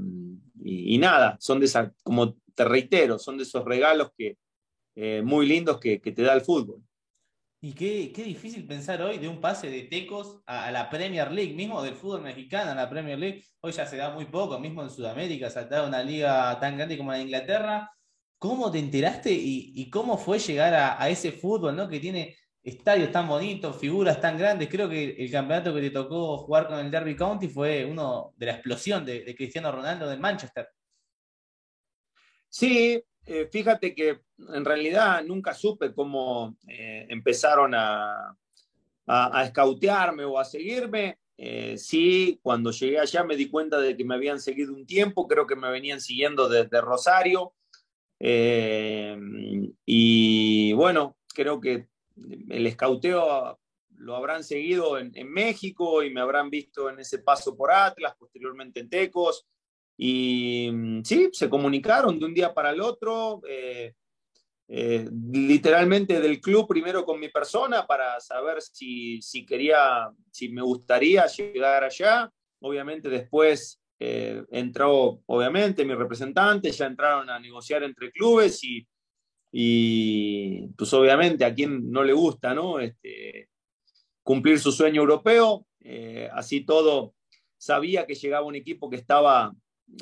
y, 0.63 0.97
nada, 0.99 1.37
son 1.41 1.59
de 1.59 1.67
esas, 1.67 1.91
como 2.05 2.37
te 2.55 2.65
reitero, 2.65 3.19
son 3.19 3.37
de 3.37 3.43
esos 3.43 3.65
regalos 3.65 4.13
que, 4.17 4.39
muy 5.25 5.45
lindos 5.45 5.81
que, 5.81 6.01
que 6.01 6.13
te 6.13 6.23
da 6.23 6.35
el 6.35 6.43
fútbol. 6.43 6.85
Y 7.65 7.73
qué, 7.73 8.13
qué, 8.13 8.25
difícil 8.25 8.67
pensar 8.67 9.01
hoy 9.01 9.17
de 9.17 9.27
un 9.27 9.41
pase 9.41 9.71
de 9.71 9.85
Tecos 9.85 10.43
a, 10.45 10.71
la 10.71 10.91
Premier 10.91 11.33
League, 11.33 11.55
mismo 11.55 11.83
del 11.83 11.95
fútbol 11.95 12.21
mexicano 12.21 12.73
a 12.73 12.75
la 12.75 12.91
Premier 12.91 13.19
League. 13.19 13.43
Hoy 13.61 13.73
ya 13.73 13.87
se 13.87 13.97
da 13.97 14.11
muy 14.11 14.27
poco, 14.27 14.59
mismo 14.59 14.83
en 14.83 14.91
Sudamérica, 14.91 15.49
saltar 15.49 15.81
a 15.81 15.87
una 15.87 16.03
liga 16.03 16.61
tan 16.61 16.77
grande 16.77 16.99
como 16.99 17.11
la 17.11 17.17
de 17.17 17.23
Inglaterra. 17.23 17.91
¿Cómo 18.37 18.71
te 18.71 18.79
enteraste 18.81 19.33
y, 19.33 19.89
cómo 19.89 20.19
fue 20.19 20.39
llegar 20.41 20.75
a, 20.75 21.09
ese 21.09 21.33
fútbol 21.33 21.75
¿no? 21.75 21.89
que 21.89 22.01
tiene 22.01 22.37
estadios 22.63 23.11
tan 23.11 23.27
bonitos, 23.27 23.79
figuras 23.79 24.21
tan 24.21 24.37
grandes? 24.37 24.69
Creo 24.69 24.87
que 24.87 25.17
el 25.19 25.31
campeonato 25.31 25.73
que 25.73 25.81
te 25.81 25.91
tocó 25.91 26.37
jugar 26.37 26.67
con 26.69 26.79
el 26.79 26.91
Derby 26.91 27.17
County 27.17 27.49
fue 27.49 27.87
uno 27.87 28.35
de 28.37 28.45
la 28.45 28.53
explosión 28.53 29.07
de, 29.07 29.25
de 29.25 29.35
Cristiano 29.35 29.73
Ronaldo 29.73 30.07
del 30.07 30.21
Manchester. 30.21 30.69
Sí, 32.51 33.03
eh, 33.27 33.49
fíjate 33.51 33.95
que 33.95 34.21
en 34.39 34.65
realidad 34.65 35.25
nunca 35.25 35.55
supe 35.55 35.93
cómo 35.95 36.57
eh, 36.69 37.07
empezaron 37.09 37.75
a, 37.75 38.37
a, 39.07 39.53
o 40.27 40.39
a 40.39 40.45
seguirme. 40.45 41.19
Eh, 41.37 41.77
sí, 41.79 42.39
cuando 42.43 42.71
llegué 42.71 42.99
allá 42.99 43.25
me 43.25 43.37
di 43.37 43.49
cuenta 43.51 43.81
de 43.81 43.97
que 43.97 44.05
me 44.05 44.15
habían 44.15 44.41
seguido 44.41 44.73
un 44.75 44.87
tiempo, 44.87 45.27
creo 45.27 45.47
que 45.47 45.57
me 45.57 45.71
venían 45.71 46.01
siguiendo 46.01 46.49
desde 46.49 46.81
Rosario. 46.81 47.55
y 49.87 50.73
bueno, 50.75 51.17
creo 51.35 51.61
que 51.61 51.89
el 52.49 52.67
escauteo 52.67 53.59
lo 53.97 54.17
habrán 54.17 54.45
seguido 54.45 54.99
en, 54.99 55.33
México 55.33 56.03
y 56.03 56.11
me 56.11 56.21
habrán 56.21 56.51
visto 56.51 56.91
en 56.91 57.01
ese 57.01 57.19
paso 57.19 57.57
por 57.57 57.73
Atlas, 57.73 58.15
posteriormente 58.19 58.81
en 58.81 58.89
Tecos. 58.89 59.47
Y 59.97 60.71
mm, 60.73 61.03
sí, 61.05 61.31
se 61.33 61.49
comunicaron 61.49 62.19
de 62.19 62.25
un 62.25 62.35
día 62.35 62.53
para 62.53 62.71
el 62.71 62.81
otro, 62.81 63.43
eh, 63.49 63.95
eh, 64.67 65.09
literalmente 65.33 66.21
del 66.21 66.41
club 66.41 66.67
primero 66.67 67.05
con 67.05 67.21
mi 67.21 67.29
persona 67.29 67.87
para 67.87 68.19
saber 68.19 68.61
si, 68.63 69.21
si, 69.21 69.45
quería, 69.45 70.11
si 70.31 70.49
me 70.49 70.63
gustaría 70.63 71.27
llegar 71.27 71.85
allá. 71.85 72.31
Obviamente 72.61 73.09
después 73.09 73.81
eh, 74.01 74.43
entró, 74.51 75.21
obviamente, 75.27 75.85
mi 75.85 75.95
representante, 75.95 76.73
ya 76.73 76.87
entraron 76.87 77.31
a 77.31 77.39
negociar 77.39 77.83
entre 77.83 78.11
clubes 78.11 78.65
y, 78.65 78.87
y 79.53 80.67
pues 80.77 80.93
obviamente 80.93 81.45
a 81.45 81.55
quien 81.55 81.91
no 81.91 82.03
le 82.03 82.13
gusta, 82.13 82.55
¿no? 82.55 82.81
Este, 82.81 83.49
cumplir 84.23 84.59
su 84.59 84.73
sueño 84.73 85.03
europeo. 85.03 85.67
así 86.33 86.63
todo, 86.65 87.15
sabía 87.59 88.07
que 88.07 88.15
llegaba 88.15 88.47
un 88.47 88.55
equipo 88.57 88.89
que 88.91 88.97
estaba 88.97 89.55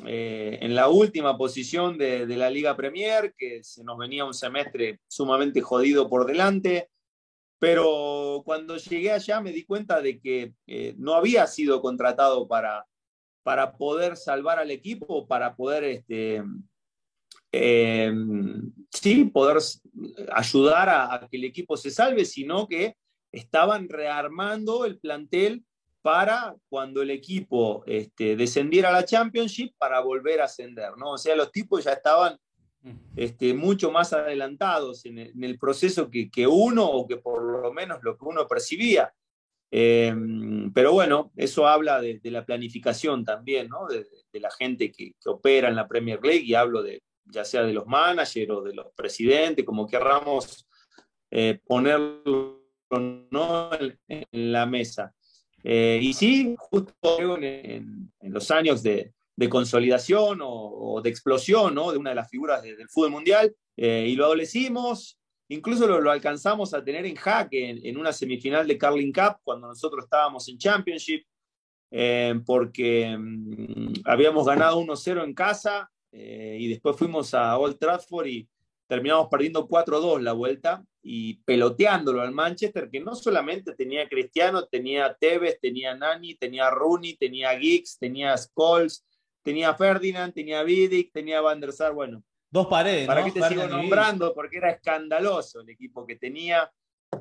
eh, 0.05 0.57
en 0.61 0.75
la 0.75 0.87
última 0.89 1.37
posición 1.37 1.97
de, 1.97 2.25
la 2.27 2.49
Liga 2.49 2.75
Premier, 2.75 3.33
que 3.37 3.63
se 3.63 3.83
nos 3.83 3.97
venía 3.97 4.25
un 4.25 4.33
semestre 4.33 4.99
sumamente 5.07 5.61
jodido 5.61 6.09
por 6.09 6.25
delante. 6.25 6.89
Pero 7.59 8.41
cuando 8.45 8.77
llegué 8.77 9.11
allá 9.11 9.39
me 9.39 9.51
di 9.51 9.63
cuenta 9.63 10.01
de 10.01 10.19
que 10.19 10.53
eh, 10.67 10.95
no 10.97 11.13
había 11.13 11.47
sido 11.47 11.81
contratado 11.81 12.47
para, 12.47 12.85
para 13.43 13.77
poder 13.77 14.17
salvar 14.17 14.59
al 14.59 14.71
equipo, 14.71 15.27
para 15.27 15.55
poder 15.55 15.83
este, 15.85 16.43
em, 17.51 18.73
sí, 18.91 19.25
poder 19.25 19.57
ayudar 20.31 20.89
a, 20.89 21.27
que 21.29 21.37
el 21.37 21.45
equipo 21.45 21.77
se 21.77 21.91
salve, 21.91 22.25
sino 22.25 22.67
que 22.67 22.97
estaban 23.31 23.87
rearmando 23.87 24.85
el 24.85 24.99
plantel 24.99 25.63
para 26.03 26.53
cuando 26.67 27.01
el 27.01 27.09
equipo 27.09 27.81
este, 27.87 28.35
descendiera 28.35 28.89
a 28.89 28.91
la 28.91 29.05
Championship 29.05 29.73
para 29.77 30.01
volver 30.01 30.41
a 30.41 30.45
ascender, 30.45 30.97
¿no? 30.97 31.13
O 31.13 31.17
sea, 31.17 31.33
los 31.33 31.49
tipos 31.49 31.85
ya 31.85 31.93
estaban 31.93 32.37
este, 33.15 33.53
mucho 33.53 33.89
más 33.89 34.11
adelantados 34.11 35.05
en 35.05 35.17
el, 35.17 35.57
proceso 35.57 36.11
que, 36.11 36.45
uno, 36.45 36.85
o 36.85 37.07
que 37.07 37.15
por 37.15 37.41
lo 37.41 37.71
menos 37.71 37.99
lo 38.03 38.17
que 38.17 38.25
uno 38.25 38.45
percibía. 38.45 39.13
Em, 39.71 40.71
pero 40.73 40.91
bueno, 40.91 41.31
eso 41.37 41.67
habla 41.67 42.01
de, 42.01 42.19
la 42.25 42.45
planificación 42.45 43.23
también, 43.23 43.69
¿no? 43.69 43.87
De, 43.87 44.05
la 44.41 44.51
gente 44.51 44.91
que, 44.91 45.13
opera 45.25 45.69
en 45.69 45.75
la 45.77 45.87
Premier 45.87 46.19
League, 46.21 46.43
y 46.45 46.53
hablo 46.53 46.83
de 46.83 47.01
ya 47.25 47.45
sea 47.45 47.63
de 47.63 47.71
los 47.71 47.87
managers 47.87 48.51
o 48.51 48.61
de 48.61 48.73
los 48.73 48.87
presidentes, 48.93 49.63
como 49.63 49.87
querramos 49.87 50.67
eh, 51.31 51.61
ponerlo 51.65 52.61
¿no? 53.31 53.69
en 54.09 54.51
la 54.51 54.65
mesa. 54.65 55.15
Eh, 55.63 55.99
y 56.01 56.13
sí, 56.13 56.55
justo 56.57 56.93
en, 57.41 58.11
los 58.21 58.51
años 58.51 58.83
de, 58.83 59.13
consolidación 59.49 60.39
o, 60.41 61.01
de 61.01 61.09
explosión 61.09 61.73
¿no? 61.73 61.91
de 61.91 61.97
una 61.97 62.11
de 62.11 62.17
las 62.17 62.29
figuras 62.29 62.61
del 62.61 62.89
fútbol 62.89 63.11
mundial, 63.11 63.55
eh, 63.77 64.07
y 64.09 64.15
lo 64.15 64.25
adolecimos, 64.25 65.19
incluso 65.49 65.87
lo, 65.87 66.11
alcanzamos 66.11 66.73
a 66.73 66.83
tener 66.83 67.05
en 67.05 67.15
jaque 67.15 67.69
en, 67.83 67.97
una 67.97 68.11
semifinal 68.11 68.67
de 68.67 68.77
Carling 68.77 69.11
Cup 69.11 69.37
cuando 69.43 69.67
nosotros 69.67 70.03
estábamos 70.03 70.47
en 70.49 70.57
Championship, 70.57 71.25
eh, 71.91 72.39
porque 72.45 73.15
mm, 73.17 73.93
habíamos 74.05 74.45
ganado 74.45 74.81
1-0 74.81 75.23
en 75.23 75.33
casa 75.33 75.89
y 76.15 76.67
después 76.67 76.95
fuimos 76.95 77.33
a 77.33 77.57
Old 77.57 77.79
Trafford 77.79 78.27
y 78.27 78.47
terminamos 78.87 79.27
perdiendo 79.29 79.67
4-2 79.67 80.21
la 80.21 80.33
vuelta 80.33 80.83
y 81.01 81.35
peloteándolo 81.43 82.21
al 82.21 82.31
Manchester, 82.31 82.89
que 82.89 83.01
no 83.01 83.15
solamente 83.15 83.73
tenía 83.75 84.07
Cristiano, 84.07 84.65
tenía 84.65 85.13
Tevez, 85.19 85.59
tenía 85.59 85.95
Nani, 85.95 86.35
tenía 86.35 86.69
Rooney, 86.69 87.15
tenía 87.17 87.57
Giggs, 87.59 87.97
tenía 87.99 88.37
Scholes, 88.37 89.05
tenía 89.43 89.73
Ferdinand, 89.75 90.33
tenía 90.33 90.63
Vidic, 90.63 91.11
tenía 91.11 91.41
Van 91.41 91.59
der 91.59 91.73
Sar, 91.73 91.93
bueno. 91.93 92.23
Dos 92.49 92.67
paredes. 92.67 93.07
¿Para 93.07 93.23
qué 93.25 93.31
te 93.31 93.41
sigo 93.47 93.67
nombrando? 93.67 94.33
Porque 94.33 94.57
era 94.57 94.69
escandaloso 94.69 95.61
el 95.61 95.69
equipo 95.69 96.05
que 96.05 96.15
tenía. 96.15 96.71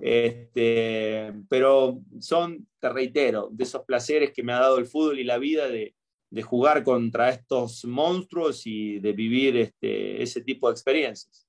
Este, 0.01 1.33
pero 1.49 2.01
son, 2.21 2.67
te 2.79 2.89
reitero, 2.89 3.49
de 3.51 3.65
esos 3.65 3.85
placeres 3.85 4.33
que 4.33 4.43
me 4.43 4.53
ha 4.53 4.61
dado 4.61 4.79
el 4.79 4.87
fútbol 4.87 5.19
y 5.19 5.25
la 5.25 5.39
vida 5.39 5.69
de, 5.69 5.95
de 6.31 6.43
jugar 6.43 6.83
contra 6.83 7.29
estos 7.29 7.85
monstruos 7.85 8.67
y 8.67 8.99
de 9.01 9.13
vivir 9.13 9.57
este, 9.57 10.23
ese 10.23 10.41
tipo 10.41 10.69
de 10.69 10.73
experiencias. 10.73 11.47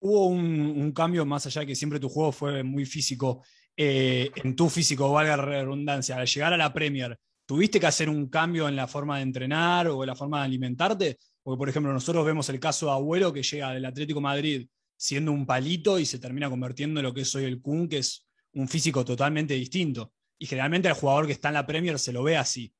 Hubo 0.00 0.26
un, 0.26 0.92
cambio 0.92 1.26
más 1.26 1.46
allá 1.46 1.62
de 1.62 1.66
que 1.68 1.74
siempre 1.74 2.00
tu 2.00 2.08
juego 2.08 2.32
fue 2.32 2.62
muy 2.62 2.84
físico, 2.84 3.42
eh, 3.76 4.30
en 4.36 4.54
tu 4.54 4.68
físico, 4.68 5.12
valga 5.12 5.36
la 5.36 5.44
redundancia, 5.44 6.16
al 6.16 6.26
llegar 6.26 6.52
a 6.52 6.56
la 6.56 6.72
Premier, 6.72 7.18
¿tuviste 7.46 7.80
que 7.80 7.86
hacer 7.86 8.08
un 8.08 8.28
cambio 8.28 8.68
en 8.68 8.76
la 8.76 8.86
forma 8.86 9.16
de 9.16 9.22
entrenar 9.22 9.88
o 9.88 10.02
en 10.02 10.06
la 10.08 10.14
forma 10.14 10.40
de 10.40 10.44
alimentarte? 10.46 11.18
Porque, 11.42 11.58
por 11.58 11.68
ejemplo, 11.68 11.92
nosotros 11.92 12.24
vemos 12.26 12.48
el 12.48 12.60
caso 12.60 12.86
de 12.86 12.92
Abuelo 12.92 13.32
que 13.32 13.42
llega 13.42 13.72
del 13.72 13.84
Atlético 13.84 14.20
Madrid 14.20 14.68
siendo 14.96 15.32
un 15.32 15.46
palito 15.46 15.98
y 15.98 16.04
se 16.04 16.18
termina 16.18 16.50
convirtiendo 16.50 17.00
en 17.00 17.06
lo 17.06 17.14
que 17.14 17.22
es 17.22 17.34
hoy 17.34 17.44
el 17.44 17.62
Kun, 17.62 17.88
que 17.88 17.98
es 17.98 18.26
un 18.52 18.68
físico 18.68 19.04
totalmente 19.04 19.54
distinto. 19.54 20.12
Y 20.38 20.46
generalmente 20.46 20.88
el 20.88 20.94
jugador 20.94 21.26
que 21.26 21.32
está 21.32 21.48
en 21.48 21.54
la 21.54 21.66
Premier 21.66 21.98
se 21.98 22.12
lo 22.12 22.22
ve 22.22 22.36
así. 22.36 22.72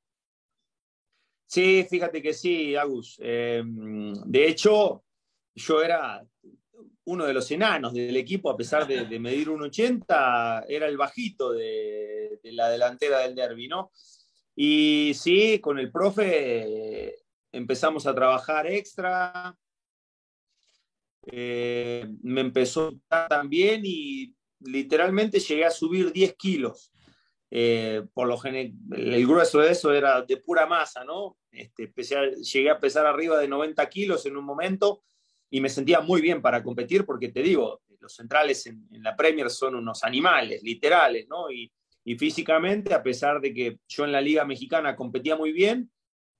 Sí, 1.47 1.87
fíjate 1.89 2.21
que 2.21 2.35
sí, 2.35 2.77
Agus. 2.77 3.19
Eh, 3.23 3.63
de 3.65 4.49
hecho, 4.49 5.05
yo 5.55 5.83
era, 5.83 6.23
uno 7.09 7.25
de 7.25 7.33
los 7.33 7.51
enanos 7.51 7.95
del 7.95 8.17
equipo, 8.17 8.51
a 8.51 8.57
pesar 8.57 8.87
de, 8.87 9.19
medir 9.19 9.49
un 9.49 9.63
80, 9.63 10.67
era 10.69 10.87
el 10.87 10.99
bajito 10.99 11.53
de, 11.53 12.39
la 12.45 12.69
delantera 12.69 13.21
del 13.21 13.35
derby, 13.35 13.67
¿no? 13.67 13.93
Y 14.55 15.13
sí, 15.15 15.59
con 15.59 15.79
el 15.79 15.91
profe 15.91 17.17
empezamos 17.51 18.07
a 18.07 18.15
trabajar 18.15 18.67
extra. 18.67 19.57
Eh, 21.27 22.07
me 22.23 22.43
empezó 22.43 23.01
también 23.09 23.83
y 23.85 24.35
literalmente 24.61 25.41
llegué 25.41 25.65
a 25.65 25.71
subir 25.71 26.13
10 26.13 26.35
kilos. 26.35 26.93
Eh, 27.51 28.05
por 28.13 28.29
lo 28.29 28.37
general, 28.37 28.75
el 28.95 29.27
grueso 29.27 29.61
de 29.61 29.71
eso 29.71 29.95
era 29.95 30.21
de 30.21 30.37
pura 30.37 30.67
masa, 30.67 31.05
¿no? 31.05 31.39
Este, 31.51 31.91
llegué 32.43 32.69
a 32.69 32.79
pesar 32.79 33.07
arriba 33.07 33.39
de 33.39 33.49
90 33.49 33.89
kilos 33.89 34.27
en 34.27 34.37
un 34.37 34.45
momento 34.45 35.03
y 35.51 35.61
me 35.61 35.69
sentía 35.69 36.01
muy 36.01 36.21
bien 36.21 36.43
para 36.43 36.63
competir 36.63 37.05
porque 37.05 37.29
te 37.29 37.43
digo, 37.43 37.81
los 38.01 38.15
centrales 38.15 38.67
en, 38.67 38.87
la 39.03 39.17
Premier 39.17 39.51
son 39.51 39.75
unos 39.75 40.05
animales, 40.05 40.63
literales, 40.63 41.27
¿no? 41.29 41.51
Y, 41.51 41.71
físicamente, 42.17 42.95
a 42.95 43.03
pesar 43.03 43.39
de 43.39 43.53
que 43.53 43.81
yo 43.87 44.07
en 44.07 44.13
la 44.13 44.23
Liga 44.23 44.43
Mexicana 44.47 44.97
competía 44.97 45.37
muy 45.37 45.53
bien, 45.53 45.91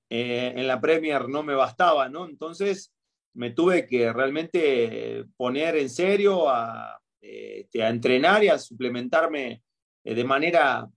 eh, 0.09 0.55
en 0.57 0.67
la 0.67 0.81
Premier 0.81 1.29
no 1.29 1.43
me 1.43 1.55
bastaba, 1.55 2.09
¿no? 2.09 2.27
Entonces 2.27 2.91
me 3.35 3.51
tuve 3.51 3.87
que 3.87 4.11
realmente 4.11 5.27
poner 5.37 5.77
en 5.77 5.91
serio 5.91 6.49
a, 6.49 6.99
este, 7.21 7.83
a 7.83 7.91
entrenar 7.91 8.43
y 8.45 8.49
a 8.49 8.59
suplementarme 8.59 9.63
de 10.03 10.25
manera 10.25 10.89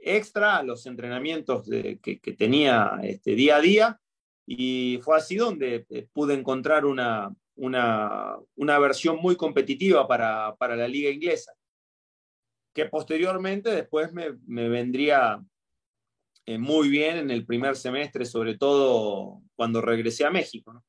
extra 0.00 0.56
a 0.56 0.62
los 0.62 0.86
entrenamientos 0.86 1.68
que, 1.68 2.34
tenía 2.38 2.98
este, 3.02 3.34
día 3.34 3.56
a 3.56 3.60
día 3.60 4.00
y 4.46 5.00
fue 5.02 5.18
así 5.18 5.36
donde 5.36 5.84
pude 6.14 6.32
encontrar 6.32 6.86
una, 6.86 7.30
una, 7.56 8.38
versión 8.56 9.16
muy 9.16 9.36
competitiva 9.36 10.06
para, 10.06 10.54
la 10.60 10.88
liga 10.88 11.10
inglesa, 11.10 11.52
que 12.72 12.86
posteriormente 12.86 13.70
después 13.70 14.12
me, 14.12 14.32
vendría 14.68 15.40
eh, 16.46 16.58
muy 16.58 16.88
bien 16.88 17.18
en 17.18 17.30
el 17.30 17.46
primer 17.46 17.76
semestre, 17.76 18.24
sobre 18.24 18.56
todo 18.58 19.40
cuando 19.54 19.80
regresé 19.80 20.24
a 20.24 20.30
México. 20.30 20.84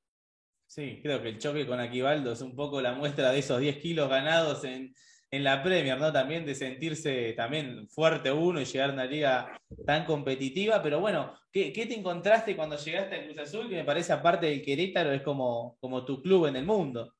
Sí, 0.67 0.99
creo 1.01 1.21
que 1.21 1.29
el 1.29 1.39
choque 1.39 1.67
con 1.67 1.79
Aquivaldo 1.79 2.31
es 2.31 2.41
un 2.41 2.55
poco 2.55 2.81
la 2.81 2.93
muestra 2.93 3.31
de 3.31 3.39
esos 3.39 3.59
10 3.59 3.77
kilos 3.77 4.09
ganados 4.09 4.63
en, 4.63 4.93
en 5.31 5.43
la 5.43 5.61
Premier, 5.63 5.99
¿no? 5.99 6.11
También 6.11 6.45
de 6.45 6.55
sentirse 6.55 7.33
también 7.33 7.87
fuerte 7.89 8.31
uno 8.31 8.61
y 8.61 8.65
llegar 8.65 8.91
a 8.91 8.93
una 8.93 9.05
liga 9.05 9.59
tan 9.85 10.05
competitiva. 10.05 10.81
Pero 10.81 10.99
bueno, 10.99 11.33
¿qué, 11.51 11.71
te 11.71 11.97
encontraste 11.97 12.55
cuando 12.55 12.77
llegaste 12.77 13.15
a 13.15 13.25
Cruz 13.25 13.39
Azul? 13.39 13.69
Que 13.69 13.75
me 13.75 13.83
parece, 13.83 14.13
aparte 14.13 14.45
del 14.47 14.61
Querétaro, 14.63 15.11
es 15.11 15.21
como, 15.21 15.77
como 15.79 16.05
tu 16.05 16.21
club 16.21 16.47
en 16.47 16.55
el 16.55 16.65
mundo. 16.65 17.13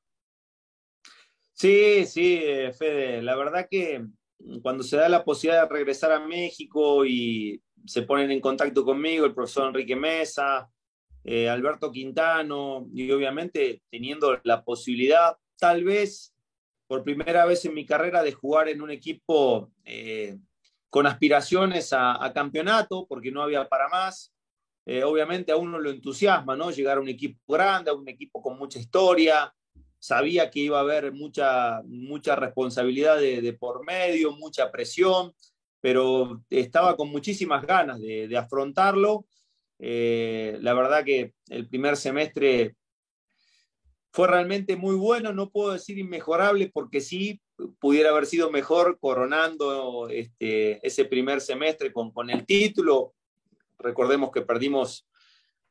Sí, 1.52 2.04
sí, 2.06 2.40
eh, 2.42 2.72
Fede. 2.72 3.22
La 3.22 3.34
verdad 3.34 3.66
que 3.70 4.04
cuando 4.62 4.84
se 4.84 4.96
da 4.96 5.08
la 5.08 5.24
posibilidad 5.24 5.62
de 5.62 5.74
regresar 5.74 6.12
a 6.12 6.20
México 6.20 7.04
y 7.06 7.62
se 7.86 8.02
ponen 8.02 8.30
en 8.30 8.40
contacto 8.40 8.84
conmigo 8.84 9.24
el 9.24 9.34
profesor 9.34 9.68
Enrique 9.68 9.96
Mesa, 9.96 10.68
eh, 11.24 11.48
Alberto 11.48 11.90
Quintano, 11.90 12.86
y 12.92 13.10
obviamente 13.10 13.82
teniendo 13.90 14.38
la 14.44 14.62
posibilidad, 14.62 15.36
tal 15.58 15.84
vez 15.84 16.35
por 16.86 17.02
primera 17.02 17.44
vez 17.46 17.64
en 17.64 17.74
mi 17.74 17.84
carrera 17.84 18.22
de 18.22 18.32
jugar 18.32 18.68
en 18.68 18.80
un 18.80 18.90
equipo 18.90 19.72
eh, 19.84 20.36
con 20.88 21.06
aspiraciones 21.06 21.92
a, 21.92 22.30
campeonato, 22.34 23.06
porque 23.08 23.30
no 23.30 23.42
había 23.42 23.68
para 23.68 23.88
más. 23.88 24.32
Eh, 24.86 25.02
obviamente 25.02 25.50
a 25.50 25.56
uno 25.56 25.80
lo 25.80 25.90
entusiasma, 25.90 26.56
¿no? 26.56 26.70
Llegar 26.70 26.98
a 26.98 27.00
un 27.00 27.08
equipo 27.08 27.40
grande, 27.52 27.90
a 27.90 27.94
un 27.94 28.08
equipo 28.08 28.40
con 28.40 28.56
mucha 28.56 28.78
historia. 28.78 29.52
Sabía 29.98 30.48
que 30.48 30.60
iba 30.60 30.78
a 30.78 30.82
haber 30.82 31.12
mucha, 31.12 31.82
mucha 31.84 32.36
responsabilidad 32.36 33.18
de, 33.18 33.56
por 33.58 33.84
medio, 33.84 34.30
mucha 34.32 34.70
presión, 34.70 35.34
pero 35.80 36.42
estaba 36.48 36.96
con 36.96 37.10
muchísimas 37.10 37.66
ganas 37.66 38.00
de, 38.00 38.36
afrontarlo. 38.36 39.26
Eh, 39.78 40.56
la 40.60 40.72
verdad 40.72 41.04
que 41.04 41.34
el 41.48 41.68
primer 41.68 41.96
semestre 41.96 42.76
fue 44.16 44.28
realmente 44.28 44.76
muy 44.76 44.96
bueno, 44.96 45.34
no 45.34 45.50
puedo 45.50 45.74
decir 45.74 45.98
inmejorable 45.98 46.70
porque 46.72 47.02
sí 47.02 47.38
pudiera 47.78 48.08
haber 48.08 48.24
sido 48.24 48.50
mejor 48.50 48.98
coronando 48.98 50.08
este, 50.08 50.80
ese 50.86 51.04
primer 51.04 51.42
semestre 51.42 51.92
con, 51.92 52.30
el 52.30 52.46
título. 52.46 53.12
Recordemos 53.78 54.30
que 54.30 54.40
perdimos, 54.40 55.06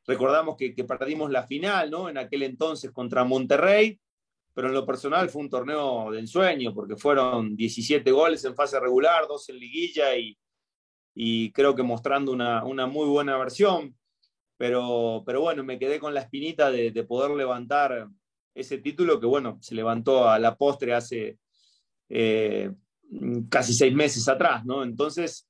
recordamos 0.06 0.54
que, 0.56 0.70
perdimos 0.84 1.32
la 1.32 1.44
final, 1.44 1.90
¿no? 1.90 2.08
En 2.08 2.18
aquel 2.18 2.44
entonces 2.44 2.92
contra 2.92 3.24
Monterrey, 3.24 3.98
pero 4.54 4.68
en 4.68 4.74
lo 4.74 4.86
personal 4.86 5.28
fue 5.28 5.42
un 5.42 5.50
torneo 5.50 6.12
de 6.12 6.20
ensueño 6.20 6.72
porque 6.72 6.94
fueron 6.94 7.56
17 7.56 8.08
goles 8.12 8.44
en 8.44 8.54
fase 8.54 8.78
regular, 8.78 9.26
dos 9.26 9.48
en 9.48 9.58
liguilla 9.58 10.16
y, 10.16 10.38
y 11.16 11.50
creo 11.50 11.74
que 11.74 11.82
mostrando 11.82 12.30
una, 12.30 12.86
muy 12.86 13.08
buena 13.08 13.36
versión. 13.38 13.96
Pero, 14.56 15.24
pero 15.26 15.40
bueno, 15.40 15.64
me 15.64 15.80
quedé 15.80 15.98
con 15.98 16.14
la 16.14 16.20
espinita 16.20 16.70
de, 16.70 16.92
de 16.92 17.02
poder 17.02 17.32
levantar 17.32 18.08
ese 18.56 18.78
título 18.78 19.20
que, 19.20 19.26
bueno, 19.26 19.58
se 19.60 19.74
levantó 19.74 20.28
a 20.28 20.38
la 20.38 20.56
postre 20.56 20.94
hace 20.94 21.38
eh, 22.08 22.72
casi 23.50 23.74
seis 23.74 23.94
meses 23.94 24.26
atrás, 24.28 24.64
¿no? 24.64 24.82
Entonces, 24.82 25.46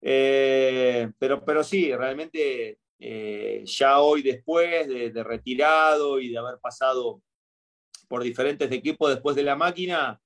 eh, 0.00 1.10
pero, 1.18 1.44
pero 1.44 1.62
sí, 1.62 1.94
realmente 1.94 2.78
eh, 2.98 3.62
ya 3.66 4.00
hoy 4.00 4.22
después 4.22 4.88
de, 4.88 5.22
retirado 5.22 6.18
y 6.18 6.30
de 6.30 6.38
haber 6.38 6.58
pasado 6.58 7.20
por 8.08 8.22
diferentes 8.22 8.72
equipos 8.72 9.10
después 9.10 9.36
de 9.36 9.42
la 9.42 9.54
máquina, 9.54 10.18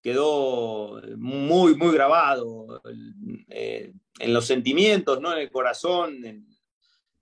quedó 0.00 1.02
muy, 1.16 1.74
muy 1.74 1.92
grabado 1.92 2.80
en 3.48 4.32
los 4.32 4.46
sentimientos, 4.46 5.20
¿no? 5.20 5.32
En 5.32 5.38
el 5.40 5.50
corazón, 5.50 6.24
en, 6.24 6.46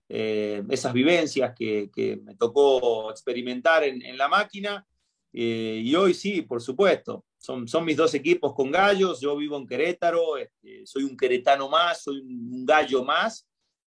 eh, 0.07 0.63
esas 0.69 0.93
vivencias 0.93 1.53
que, 1.55 1.89
me 2.23 2.35
tocó 2.35 3.09
experimentar 3.09 3.83
en, 3.83 4.17
la 4.17 4.27
máquina. 4.27 4.85
Eh, 5.33 5.81
y 5.83 5.95
hoy 5.95 6.13
sí, 6.13 6.43
por 6.43 6.61
supuesto, 6.61 7.25
son, 7.37 7.67
son 7.67 7.83
mis 7.83 7.97
dos 7.97 8.13
equipos 8.13 8.53
con 8.53 8.71
gallos, 8.71 9.19
yo 9.19 9.35
vivo 9.35 9.57
en 9.57 9.67
Querétaro, 9.67 10.37
este, 10.37 10.85
soy 10.85 11.03
un 11.03 11.17
queretano 11.17 11.67
más, 11.67 12.03
soy 12.03 12.19
un 12.19 12.65
gallo 12.65 13.03
más, 13.03 13.45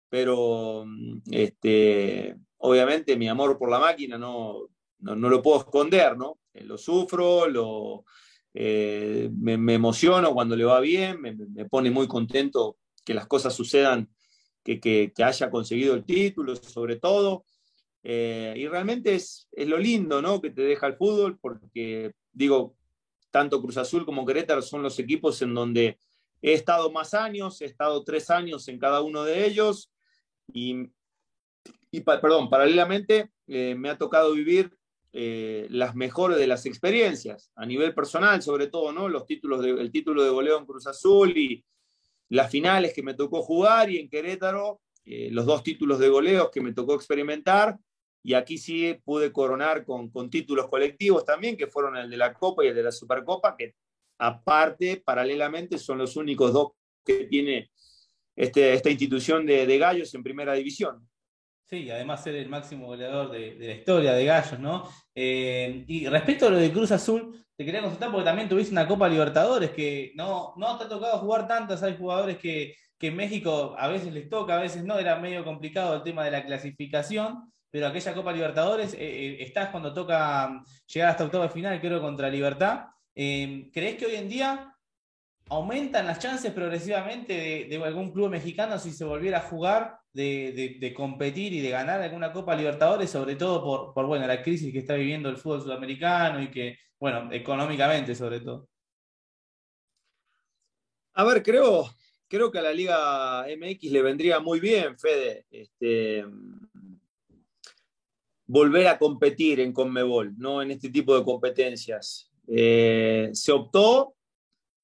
pero 0.09 0.87
este, 1.31 2.37
obviamente 2.57 3.17
mi 3.17 3.29
amor 3.29 3.59
por 3.59 3.71
la 3.71 3.79
máquina 3.79 4.17
no, 4.17 4.71
no, 5.01 5.29
lo 5.29 5.43
puedo 5.43 5.59
esconder, 5.59 6.17
¿no? 6.17 6.39
Eh, 6.55 6.65
lo 6.65 6.79
sufro, 6.79 7.47
lo, 7.49 8.05
me, 8.55 9.59
me, 9.59 9.75
emociono 9.75 10.33
cuando 10.33 10.57
le 10.57 10.65
va 10.65 10.81
bien, 10.81 11.21
me, 11.21 11.35
me, 11.35 11.67
pone 11.67 11.91
muy 11.91 12.09
contento 12.09 12.79
que 13.05 13.13
las 13.13 13.27
cosas 13.27 13.55
sucedan 13.55 14.09
que, 14.67 15.13
haya 15.25 15.51
conseguido 15.51 15.95
el 15.95 16.05
título, 16.05 16.57
sobre 16.57 16.97
todo. 16.97 17.45
Eh, 18.03 18.55
y 18.57 18.69
realmente 18.69 19.15
es, 19.15 19.49
es, 19.53 19.67
lo 19.67 19.79
lindo 19.79 20.23
¿no? 20.23 20.41
que 20.41 20.51
te 20.51 20.63
deja 20.63 20.87
el 20.87 20.97
fútbol, 20.97 21.39
porque 21.41 22.13
digo, 22.33 22.77
tanto 23.31 23.61
Cruz 23.61 23.77
Azul 23.77 24.05
como 24.05 24.25
Querétaro 24.25 24.63
son 24.63 24.83
los 24.83 24.99
equipos 24.99 25.41
en 25.43 25.55
donde 25.55 25.99
he 26.43 26.53
estado 26.53 26.91
más 26.91 27.15
años, 27.15 27.61
he 27.61 27.65
estado 27.65 28.05
tres 28.05 28.31
años 28.31 28.69
en 28.69 28.79
cada 28.79 29.01
uno 29.03 29.25
de 29.25 29.47
ellos 29.47 29.91
y, 30.53 30.91
y 31.91 32.01
perdón, 32.01 32.49
paralelamente 32.49 33.31
eh, 33.47 33.75
me 33.77 33.91
ha 33.91 33.99
tocado 33.99 34.33
vivir 34.33 34.77
eh, 35.13 35.67
las 35.71 35.95
mejores 35.95 36.39
de 36.39 36.47
las 36.47 36.67
experiencias, 36.67 37.51
a 37.57 37.65
nivel 37.65 37.95
personal 37.95 38.43
sobre 38.43 38.67
todo, 38.67 38.93
¿no? 38.93 39.09
Los 39.09 39.27
títulos 39.27 39.63
de, 39.63 39.71
el 39.71 39.91
título 39.91 40.23
de 40.23 40.31
goleo 40.31 40.59
en 40.59 40.67
Cruz 40.67 40.87
Azul 40.87 41.37
y, 41.37 41.65
las 42.29 42.51
finales 42.51 42.93
que 42.93 43.03
me 43.03 43.15
tocó 43.15 43.43
jugar 43.43 43.91
y 43.91 43.99
en 43.99 44.09
Querétaro 44.09 44.81
eh, 45.05 45.29
los 45.31 45.47
dos 45.47 45.63
títulos 45.63 46.01
de 46.01 46.09
goleos 46.09 46.51
que 46.51 46.61
me 46.61 46.73
tocó 46.73 46.95
experimentar. 46.95 47.79
Y 48.23 48.35
aquí 48.35 48.59
sí 48.59 48.99
pude 49.05 49.31
coronar 49.31 49.85
con, 49.85 50.11
con 50.11 50.29
títulos 50.29 50.69
colectivos 50.69 51.25
también, 51.25 51.57
que 51.57 51.69
fueron 51.69 51.97
el 51.97 52.11
de 52.11 52.17
la 52.17 52.35
Copa 52.35 52.65
y 52.65 52.69
el 52.69 52.75
de 52.75 52.83
la 52.83 52.91
Supercopa, 52.91 53.57
que 53.57 53.75
aparte, 54.19 55.01
paralelamente, 55.05 55.79
son 55.79 55.99
los 55.99 56.17
únicos 56.17 56.53
dos 56.53 56.73
que 57.05 57.27
tiene 57.27 57.71
este, 58.35 58.75
esta 58.75 58.91
institución 58.91 59.47
de, 59.47 59.65
de 59.65 59.79
gallos 59.79 60.13
en 60.13 60.25
primera 60.25 60.55
división. 60.55 61.09
Sí, 61.69 61.91
además 61.91 62.23
ser 62.23 62.37
el 62.37 62.49
máximo 62.49 62.87
goleador 62.87 63.33
de, 63.33 63.57
la 63.59 63.73
historia 63.73 64.13
de 64.13 64.25
Gallos, 64.25 64.61
¿no? 64.61 64.89
Eh, 65.13 65.85
y 65.89 66.07
respecto 66.07 66.47
a 66.47 66.51
lo 66.51 66.59
de 66.59 66.71
Cruz 66.71 66.93
Azul, 66.93 67.45
te 67.57 67.65
quería 67.65 67.81
consultar 67.81 68.13
porque 68.13 68.25
también 68.25 68.49
tuviste 68.49 68.71
una 68.71 68.87
Copa 68.87 69.09
Libertadores 69.09 69.71
que 69.71 70.13
no, 70.15 70.55
no 70.57 70.79
te 70.79 70.85
ha 70.85 70.89
tocado 70.89 71.19
jugar 71.19 71.49
tantas, 71.49 71.83
hay 71.83 71.97
jugadores 71.97 72.39
que, 72.39 72.77
en 73.01 73.17
México 73.17 73.75
a 73.79 73.89
veces 73.89 74.13
les 74.13 74.29
toca, 74.29 74.57
a 74.57 74.63
veces 74.63 74.85
no, 74.85 74.99
era 74.99 75.17
medio 75.19 75.45
complicado 75.45 75.97
el 75.97 76.03
tema 76.03 76.25
de 76.25 76.31
la 76.31 76.45
clasificación, 76.45 77.53
pero 77.69 77.89
aquella 77.89 78.15
Copa 78.15 78.33
Libertadores, 78.33 78.95
eh, 78.95 78.99
eh, 79.01 79.37
estás 79.41 79.71
cuando 79.71 79.93
toca 79.93 80.63
llegar 80.87 81.11
hasta 81.11 81.25
octavo 81.25 81.43
de 81.43 81.51
final, 81.51 81.81
creo, 81.81 82.01
contra 82.01 82.31
Libertad. 82.31 82.87
¿Crees 83.13 83.97
que 83.97 84.07
hoy 84.07 84.15
en 84.15 84.29
día 84.29 84.77
aumentan 85.49 86.07
las 86.07 86.19
chances 86.19 86.53
progresivamente 86.53 87.67
de, 87.69 87.83
algún 87.85 88.13
club 88.13 88.31
mexicano 88.31 88.79
si 88.79 88.93
se 88.93 89.05
volviera 89.05 89.39
a 89.39 89.43
jugar 89.43 89.99
de, 90.17 90.95
competir 90.97 91.53
y 91.53 91.61
de 91.61 91.71
ganar 91.71 92.01
alguna 92.01 92.33
Copa 92.33 92.57
Libertadores, 92.57 93.11
sobre 93.11 93.37
todo 93.37 93.63
por, 93.63 93.95
por 93.95 94.07
bueno, 94.07 94.27
la 94.27 94.43
crisis 94.43 94.73
que 94.73 94.79
está 94.79 94.95
viviendo 94.95 95.29
el 95.29 95.37
fútbol 95.37 95.63
sudamericano 95.63 96.43
y 96.43 96.51
que, 96.51 96.79
bueno, 96.99 97.31
económicamente 97.33 98.15
sobre 98.15 98.41
todo. 98.41 98.69
A 101.15 101.25
ver, 101.25 101.43
creo, 101.43 101.89
creo 102.29 102.51
que 102.51 102.59
a 102.59 102.63
la 102.63 102.73
Liga 102.73 103.47
MX 103.47 103.91
le 103.91 104.03
vendría 104.03 104.41
muy 104.41 104.61
bien, 104.61 104.99
Fede, 104.99 105.47
este, 105.51 106.25
volver 108.47 108.89
a 108.89 108.99
competir 108.99 109.61
en 109.61 109.73
Conmebol, 109.73 110.35
no 110.39 110.63
en 110.63 110.71
este 110.71 110.91
tipo 110.91 111.17
de 111.17 111.25
competencias. 111.25 112.31
Eh, 112.49 113.31
se 113.33 113.53
optó 113.53 114.15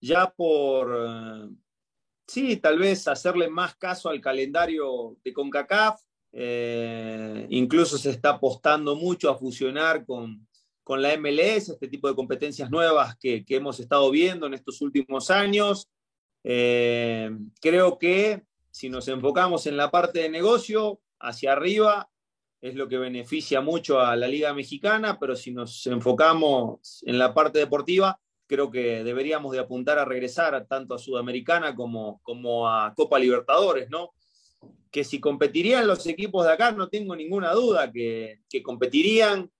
ya 0.01 0.31
por, 0.31 1.51
sí, 2.33 2.57
tal 2.57 2.79
vez 2.79 3.07
hacerle 3.09 3.49
más 3.49 3.77
caso 3.77 4.09
al 4.09 4.21
calendario 4.21 5.17
de 5.23 5.33
CONCACAF. 5.35 6.01
Eh, 6.33 7.47
incluso 7.51 7.99
se 7.99 8.09
está 8.09 8.31
apostando 8.31 8.97
mucho 8.97 9.31
a 9.31 9.37
fusionar 9.37 10.07
con, 10.07 10.49
la 10.89 11.17
MLS, 11.17 11.71
este 11.71 11.89
tipo 11.89 12.09
de 12.09 12.15
competencias 12.15 12.71
nuevas 12.71 13.17
que, 13.19 13.45
hemos 13.49 13.81
estado 13.81 14.11
viendo 14.11 14.47
en 14.47 14.55
estos 14.55 14.81
últimos 14.81 15.31
años. 15.31 15.89
Eh, 16.43 17.31
creo 17.61 17.99
que 17.99 18.43
si 18.71 18.89
nos 18.89 19.09
enfocamos 19.09 19.67
en 19.67 19.77
la 19.77 19.91
parte 19.91 20.21
de 20.21 20.31
negocio, 20.31 21.01
hacia 21.21 21.53
arriba 21.53 22.11
es 22.63 22.75
lo 22.75 22.89
que 22.89 22.97
beneficia 22.97 23.61
mucho 23.61 24.01
a 24.01 24.17
la 24.17 24.29
Liga 24.29 24.55
Mexicana, 24.55 25.19
pero 25.19 25.37
si 25.37 25.53
nos 25.53 25.87
enfocamos 25.87 27.03
en 27.07 27.19
la 27.19 27.35
parte 27.35 27.59
deportiva, 27.59 28.21
creo 28.53 28.71
que 28.71 29.03
deberíamos 29.03 29.53
de 29.53 29.61
apuntar 29.61 29.99
a 29.99 30.05
regresar 30.05 30.67
tanto 30.69 30.95
a 30.95 30.99
Sudamericana 30.99 31.75
como, 31.75 32.21
como 32.23 32.69
a 32.69 32.93
Copa 32.95 33.19
Libertadores, 33.19 33.89
¿no? 33.89 34.11
Que 34.91 35.05
si 35.05 35.19
competirían 35.19 35.87
los 35.87 36.07
equipos 36.07 36.45
de 36.45 36.53
acá, 36.53 36.71
no 36.71 36.91
tengo 36.91 37.17
ninguna 37.17 37.53
duda 37.55 37.91
que, 37.91 38.41
competirían, 38.63 39.51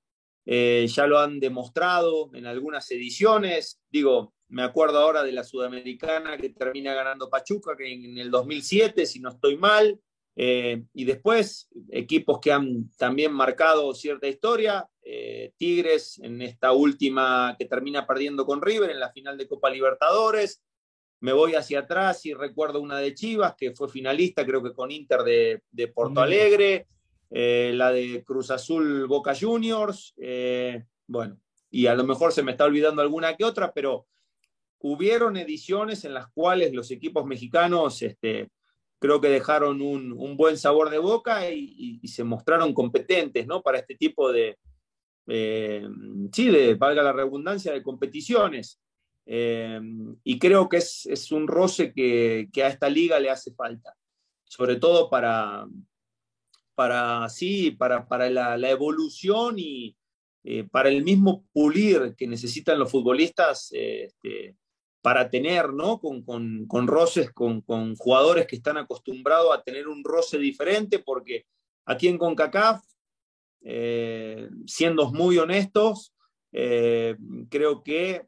eh, 0.45 0.87
ya 0.89 1.07
lo 1.07 1.19
han 1.19 1.41
demostrado 1.41 2.29
en 2.35 2.45
algunas 2.45 2.91
ediciones, 2.91 3.81
digo, 3.91 4.35
me 4.49 4.63
acuerdo 4.63 4.99
ahora 4.99 5.23
de 5.23 5.33
la 5.33 5.45
Sudamericana 5.45 6.37
que 6.37 6.51
termina 6.51 6.93
ganando 6.93 7.31
Pachuca, 7.31 7.75
que 7.75 7.91
en 7.91 8.19
el 8.19 8.31
2007, 8.31 9.07
si 9.07 9.21
no 9.21 9.31
estoy 9.31 9.57
mal, 9.57 9.99
eh, 10.37 10.83
y 10.93 11.05
después, 11.07 11.71
equipos 11.89 12.41
que 12.41 12.53
han 12.53 12.91
también 12.99 13.33
marcado 13.33 13.95
cierta 13.95 14.29
historia, 14.29 14.87
eh, 15.03 15.53
Tigres 15.57 16.19
en 16.23 16.43
esta 16.43 16.73
última 16.73 17.57
que 17.59 17.67
termina 17.67 18.07
perdiendo 18.07 18.47
con 18.47 18.63
River 18.63 18.91
en 18.91 19.01
la 19.01 19.11
final 19.11 19.37
de 19.37 19.49
Copa 19.49 19.71
Libertadores. 19.71 20.63
Me 21.21 21.33
voy 21.33 21.55
hacia 21.55 21.81
atrás 21.81 22.27
y 22.27 22.35
recuerdo 22.35 22.81
una 22.81 22.99
de 22.99 23.15
Chivas, 23.15 23.55
que 23.57 23.73
fue 23.73 23.89
finalista, 23.89 24.45
creo 24.45 24.63
que 24.63 24.73
con 24.73 24.91
Inter 24.91 25.23
de, 25.23 25.89
Porto 25.89 26.21
Alegre, 26.21 26.87
eh, 27.31 27.73
la 27.75 27.93
de 27.93 28.25
Cruz 28.25 28.51
Azul 28.51 29.07
Boca 29.07 29.33
Juniors, 29.39 30.15
bueno, 31.07 31.39
y 31.71 31.87
a 31.87 31.95
lo 31.95 32.05
mejor 32.05 32.33
se 32.33 32.43
me 32.43 32.53
está 32.53 32.65
olvidando 32.65 33.03
alguna 33.03 33.37
que 33.37 33.45
otra, 33.45 33.73
pero 33.73 34.07
hubieron 34.81 35.37
ediciones 35.37 36.05
en 36.05 36.15
las 36.15 36.29
cuales 36.29 36.73
los 36.75 36.91
equipos 36.91 37.25
mexicanos 37.25 38.03
este, 38.03 38.51
creo 38.99 39.21
que 39.21 39.29
dejaron 39.29 39.81
un, 39.81 40.37
buen 40.37 40.59
sabor 40.59 40.91
de 40.91 40.99
boca 40.99 41.51
y, 41.51 42.01
se 42.07 42.25
mostraron 42.25 42.75
competentes 42.75 43.47
¿no? 43.47 43.63
para 43.63 43.79
este 43.79 43.95
tipo 43.95 44.31
de, 44.31 44.59
eh, 45.27 45.87
sí, 46.33 46.49
de, 46.49 46.75
valga 46.75 47.03
la 47.03 47.13
redundancia, 47.13 47.73
de 47.73 47.83
competiciones. 47.83 48.81
Eh, 49.25 49.81
y 50.25 50.39
creo 50.39 50.69
que 50.69 50.79
es, 50.79 51.33
un 51.33 51.47
roce 51.47 51.93
que, 51.93 52.49
a 52.57 52.69
esta 52.69 52.89
liga 52.89 53.21
le 53.21 53.31
hace 53.31 53.55
falta, 53.55 53.95
sobre 54.45 54.77
todo 54.77 55.09
para, 55.09 55.67
para, 56.75 57.29
sí, 57.29 57.71
para, 57.71 58.09
para 58.09 58.29
la, 58.31 58.71
evolución 58.71 59.57
y 59.59 59.97
eh, 60.45 60.65
para 60.65 60.89
el 60.89 61.05
mismo 61.05 61.45
pulir 61.53 62.15
que 62.17 62.27
necesitan 62.27 62.79
los 62.79 62.91
futbolistas. 62.91 63.69
Este, 63.73 64.57
para 65.03 65.29
tener, 65.29 65.73
¿no? 65.73 66.01
Con, 66.01 66.23
con, 66.23 66.87
roces, 66.87 67.33
con, 67.33 67.63
jugadores 67.97 68.47
que 68.47 68.57
están 68.57 68.79
acostumbrados 68.79 69.53
a 69.53 69.63
tener 69.63 69.89
un 69.89 70.03
roce 70.05 70.39
diferente, 70.39 71.01
porque 71.01 71.45
aquí 71.85 72.07
en 72.07 72.19
CONCACAF, 72.19 72.81
eh, 73.65 74.49
siendo 74.67 75.13
muy 75.13 75.39
honestos, 75.39 76.15
eh, 76.53 77.17
creo 77.49 77.83
que 77.83 78.27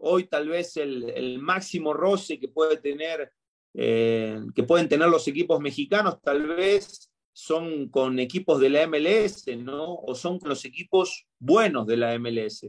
hoy 0.00 0.24
tal 0.24 0.48
vez 0.48 0.76
el, 0.76 1.38
máximo 1.40 1.92
roce 1.92 2.38
que 2.38 2.48
puede 2.48 2.76
tener, 2.76 3.32
eh, 3.74 4.40
que 4.54 4.62
pueden 4.62 4.88
tener 4.88 5.08
los 5.08 5.26
equipos 5.28 5.60
mexicanos, 5.60 6.20
tal 6.22 6.46
vez 6.46 7.10
son 7.32 7.88
con 7.88 8.18
equipos 8.18 8.60
de 8.60 8.70
la 8.70 8.86
MLS, 8.86 9.46
¿no? 9.58 9.94
O 9.94 10.14
son 10.14 10.38
con 10.38 10.48
los 10.48 10.64
equipos 10.64 11.26
buenos 11.38 11.86
de 11.86 11.96
la 11.96 12.18
MLS 12.18 12.66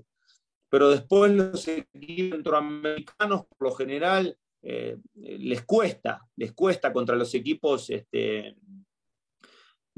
pero 0.71 0.91
después 0.91 1.31
los 1.31 1.67
equipos 1.67 2.35
centroamericanos, 2.35 3.45
por 3.47 3.69
lo 3.69 3.71
general, 3.71 4.37
les 4.61 5.63
cuesta, 5.63 6.21
les 6.35 6.53
cuesta 6.53 6.93
contra 6.93 7.15
los 7.15 7.33
equipos 7.33 7.89
este, 7.89 8.55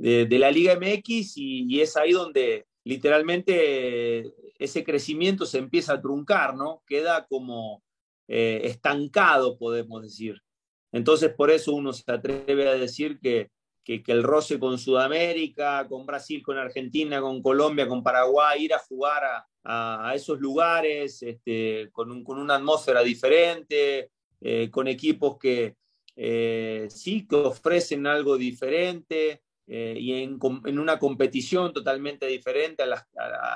de, 0.02 0.40
la 0.40 0.52
Liga 0.52 0.76
MX 0.76 1.34
y, 1.38 1.80
es 1.80 1.96
ahí 1.96 2.12
donde 2.12 2.66
literalmente 2.84 4.34
ese 4.58 4.84
crecimiento 4.84 5.46
se 5.46 5.60
empieza 5.60 5.94
a 5.94 6.02
truncar, 6.02 6.56
¿no? 6.56 6.82
Queda 6.88 7.28
como 7.28 7.84
eh, 8.28 8.62
estancado, 8.64 9.58
podemos 9.58 10.02
decir. 10.02 10.42
Entonces, 10.92 11.34
por 11.34 11.52
eso 11.52 11.74
uno 11.74 11.94
se 11.94 12.12
atreve 12.12 12.68
a 12.68 12.74
decir 12.74 13.20
que, 13.20 13.52
que, 13.84 14.04
el 14.08 14.24
roce 14.24 14.60
con 14.60 14.78
Sudamérica, 14.80 15.88
con 15.88 16.06
Brasil, 16.06 16.42
con 16.44 16.58
Argentina, 16.58 17.22
con 17.22 17.42
Colombia, 17.42 17.88
con 17.88 18.04
Paraguay, 18.04 18.66
ir 18.66 18.74
a 18.74 18.80
jugar 18.80 19.24
a, 19.64 20.14
esos 20.16 20.40
lugares 20.40 21.22
este, 21.22 21.90
con, 21.92 22.24
con, 22.24 22.40
una 22.40 22.56
atmósfera 22.56 23.04
diferente, 23.04 24.10
eh, 24.42 24.70
con 24.72 24.88
equipos 24.88 25.38
que 25.38 25.76
eh, 26.16 26.88
sí 26.90 27.28
que 27.28 27.36
ofrecen 27.36 28.08
algo 28.08 28.38
diferente 28.38 29.44
eh, 29.74 29.96
y 29.98 30.12
en, 30.22 30.38
en, 30.66 30.80
una 30.80 31.00
competición 31.00 31.72
totalmente 31.72 32.28
diferente 32.28 32.84
a 32.84 32.88
la, 32.88 33.08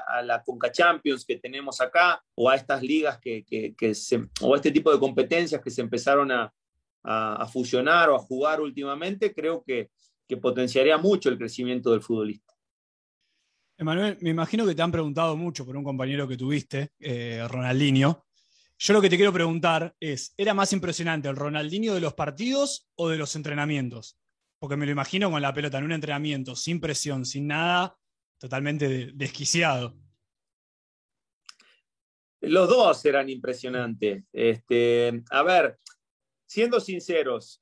a, 0.08 0.22
la, 0.22 0.42
Conca 0.44 0.72
Champions 0.72 1.26
que 1.26 1.40
tenemos 1.40 1.82
acá 1.82 2.24
o 2.36 2.50
a 2.50 2.56
estas 2.56 2.82
ligas 2.82 3.20
que, 3.20 3.44
que, 3.44 3.76
que 3.76 3.94
se, 3.94 4.30
o 4.40 4.54
a 4.54 4.56
este 4.56 4.72
tipo 4.72 4.94
de 4.94 5.00
competencias 5.00 5.62
que 5.62 5.70
se 5.70 5.82
empezaron 5.82 6.32
a, 6.32 6.54
a 7.04 7.46
fusionar 7.48 8.10
o 8.10 8.16
a 8.16 8.20
jugar 8.20 8.62
últimamente, 8.62 9.34
creo 9.34 9.62
que, 9.62 9.90
que 10.26 10.38
potenciaría 10.38 10.98
mucho 10.98 11.28
el 11.28 11.38
crecimiento 11.38 11.92
del 11.92 12.02
futbolista. 12.02 12.54
Emanuel, 13.78 14.18
me 14.22 14.30
imagino 14.30 14.66
que 14.66 14.74
te 14.74 14.82
han 14.82 14.94
preguntado 14.94 15.36
mucho 15.36 15.66
por 15.66 15.76
un 15.76 15.84
compañero 15.84 16.30
que 16.30 16.38
tuviste, 16.38 16.94
eh, 16.98 17.46
Ronaldinho. 17.50 18.26
Yo 18.78 18.94
lo 18.94 19.02
que 19.02 19.10
te 19.10 19.18
quiero 19.18 19.34
preguntar 19.34 19.94
es, 20.00 20.34
¿era 20.38 20.54
más 20.54 20.72
impresionante 20.72 21.28
el 21.28 21.36
Ronaldinho 21.36 21.94
de 21.94 22.00
los 22.00 22.14
partidos 22.14 22.88
o 22.96 23.10
de 23.10 23.18
los 23.18 23.36
entrenamientos? 23.36 24.18
Porque 24.60 24.78
me 24.78 24.86
lo 24.86 24.92
imagino 24.92 25.30
con 25.30 25.42
la 25.42 25.54
pelota 25.54 25.78
en 25.78 25.86
un 25.86 25.92
entrenamiento, 25.92 26.56
sin 26.56 26.80
presión, 26.80 27.26
sin 27.26 27.48
nada, 27.48 27.98
totalmente 28.38 29.12
desquiciado. 29.14 29.96
Los 32.42 32.70
dos 32.70 33.04
eran 33.06 33.30
impresionantes. 33.30 34.24
Este, 34.32 35.24
a 35.32 35.44
ver, 35.44 35.80
siendo 36.46 36.80
sinceros, 36.80 37.62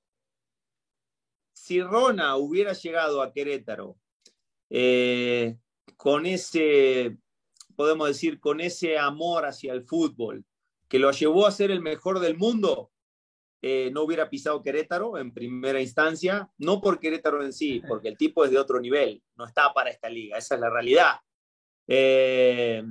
si 1.53 1.81
Rona 1.81 2.35
hubiera 2.35 2.73
llegado 2.73 3.21
a 3.21 3.31
Querétaro 3.31 3.97
eh, 4.69 5.57
con 5.95 6.25
ese, 6.25 7.17
podemos 7.75 8.09
decir, 8.09 8.39
con 8.39 8.59
ese 8.59 8.97
amor 8.97 9.45
hacia 9.45 9.73
el 9.73 9.83
fútbol 9.83 10.45
que 10.89 10.99
lo 10.99 11.11
llevó 11.11 11.47
a 11.47 11.51
ser 11.51 11.71
el 11.71 11.81
mejor 11.81 12.19
del 12.19 12.37
mundo, 12.37 12.91
eh, 13.65 13.89
no 13.93 14.01
hubiera 14.03 14.29
pisado 14.29 14.61
Querétaro 14.61 15.17
en 15.17 15.33
primera 15.33 15.79
instancia, 15.79 16.51
no 16.57 16.81
por 16.81 16.99
Querétaro 16.99 17.41
en 17.45 17.53
sí, 17.53 17.81
porque 17.87 18.09
el 18.09 18.17
tipo 18.17 18.43
es 18.43 18.51
de 18.51 18.59
otro 18.59 18.81
nivel, 18.81 19.23
no 19.37 19.45
está 19.45 19.73
para 19.73 19.89
esta 19.89 20.09
liga, 20.09 20.37
esa 20.37 20.55
es 20.55 20.61
la 20.61 20.69
realidad. 20.69 21.15
Eh, 21.87 22.83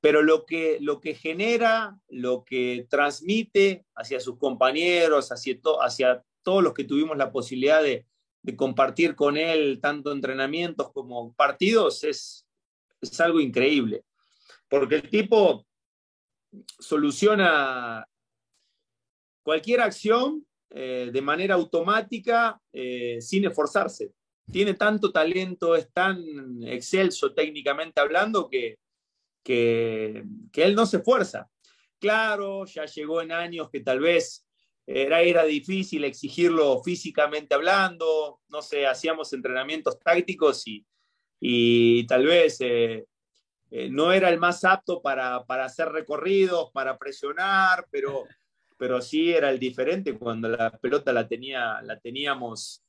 pero 0.00 0.22
lo 0.22 0.46
que, 0.46 0.78
lo 0.80 1.02
que 1.02 1.14
genera, 1.14 1.98
lo 2.08 2.44
que 2.44 2.86
transmite 2.88 3.84
hacia 3.94 4.20
sus 4.20 4.38
compañeros, 4.38 5.30
hacia, 5.30 5.58
hacia 5.82 6.24
todos 6.42 6.62
los 6.62 6.72
que 6.72 6.84
tuvimos 6.84 7.18
la 7.18 7.30
posibilidad 7.30 7.82
de, 7.82 8.06
de 8.40 8.56
compartir 8.56 9.14
con 9.14 9.36
él 9.36 9.80
tanto 9.82 10.12
entrenamientos 10.12 10.92
como 10.92 11.34
partidos 11.34 12.04
es, 12.04 12.46
es 13.02 13.20
algo 13.20 13.38
increíble. 13.38 14.02
Porque 14.66 14.94
el 14.94 15.10
tipo 15.10 15.66
soluciona 16.78 18.08
cualquier 19.42 19.80
acción 19.80 20.46
eh, 20.70 21.10
de 21.12 21.22
manera 21.22 21.54
automática 21.54 22.60
eh, 22.72 23.18
sin 23.20 23.44
esforzarse. 23.44 24.12
Tiene 24.50 24.74
tanto 24.74 25.12
talento, 25.12 25.76
es 25.76 25.92
tan 25.92 26.18
excelso 26.64 27.32
técnicamente 27.34 28.00
hablando 28.00 28.48
que, 28.48 28.78
que, 29.42 30.24
él 30.54 30.74
no 30.74 30.86
se 30.86 30.98
esfuerza. 30.98 31.48
Claro, 31.98 32.64
ya 32.66 32.86
llegó 32.86 33.22
en 33.22 33.32
años 33.32 33.70
que 33.70 33.80
tal 33.80 34.00
vez 34.00 34.46
era, 34.86 35.20
era 35.22 35.44
difícil 35.44 36.04
exigirlo 36.04 36.82
físicamente 36.82 37.54
hablando, 37.54 38.40
no 38.48 38.62
sé, 38.62 38.86
hacíamos 38.86 39.32
entrenamientos 39.32 39.98
tácticos 40.00 40.66
y, 40.66 40.84
y 41.38 42.06
tal 42.06 42.26
vez 42.26 42.58
eh, 43.74 43.88
no 43.90 44.12
era 44.12 44.28
el 44.28 44.38
más 44.38 44.64
apto 44.64 45.00
para, 45.00 45.44
para, 45.44 45.64
hacer 45.64 45.88
recorridos, 45.88 46.70
para 46.72 46.98
presionar, 46.98 47.86
pero, 47.90 48.24
pero 48.82 49.00
sí 49.00 49.30
era 49.30 49.48
el 49.48 49.60
diferente 49.60 50.18
cuando 50.18 50.48
la 50.48 50.72
pelota 50.72 51.12
la, 51.12 51.28
tenía, 51.28 51.80
la 51.82 52.00
teníamos 52.00 52.82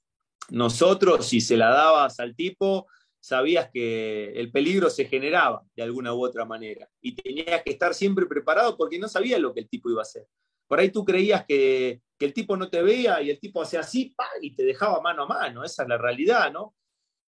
nosotros 0.50 1.32
y 1.34 1.40
se 1.40 1.56
la 1.56 1.70
dabas 1.70 2.20
al 2.20 2.36
tipo, 2.36 2.88
sabías 3.20 3.70
que 3.72 4.32
el 4.32 4.52
peligro 4.52 4.90
se 4.90 5.06
generaba 5.06 5.62
de 5.76 5.84
alguna 5.84 6.12
u 6.16 6.26
otra 6.26 6.46
manera 6.46 6.90
y 7.00 7.14
tenías 7.14 7.62
que 7.62 7.70
estar 7.70 7.94
siempre 7.94 8.26
preparado 8.26 8.76
porque 8.76 8.98
no 8.98 9.08
sabías 9.08 9.40
lo 9.40 9.54
que 9.54 9.60
el 9.60 9.70
tipo 9.70 9.88
iba 9.88 10.02
a 10.02 10.02
hacer. 10.02 10.26
Por 10.68 10.80
ahí 10.80 10.90
tú 10.90 11.06
creías 11.06 11.46
que, 11.46 12.02
el 12.18 12.34
tipo 12.34 12.58
no 12.58 12.72
te 12.72 12.82
veía 12.82 13.22
y 13.22 13.30
el 13.30 13.40
tipo 13.40 13.62
hacía 13.62 13.82
así 13.82 14.16
y 14.42 14.56
te 14.56 14.64
dejaba 14.64 15.00
mano 15.00 15.26
a 15.26 15.28
mano. 15.28 15.64
Esa 15.64 15.84
es 15.84 15.90
la 15.90 16.00
realidad, 16.00 16.52
¿no? 16.52 16.74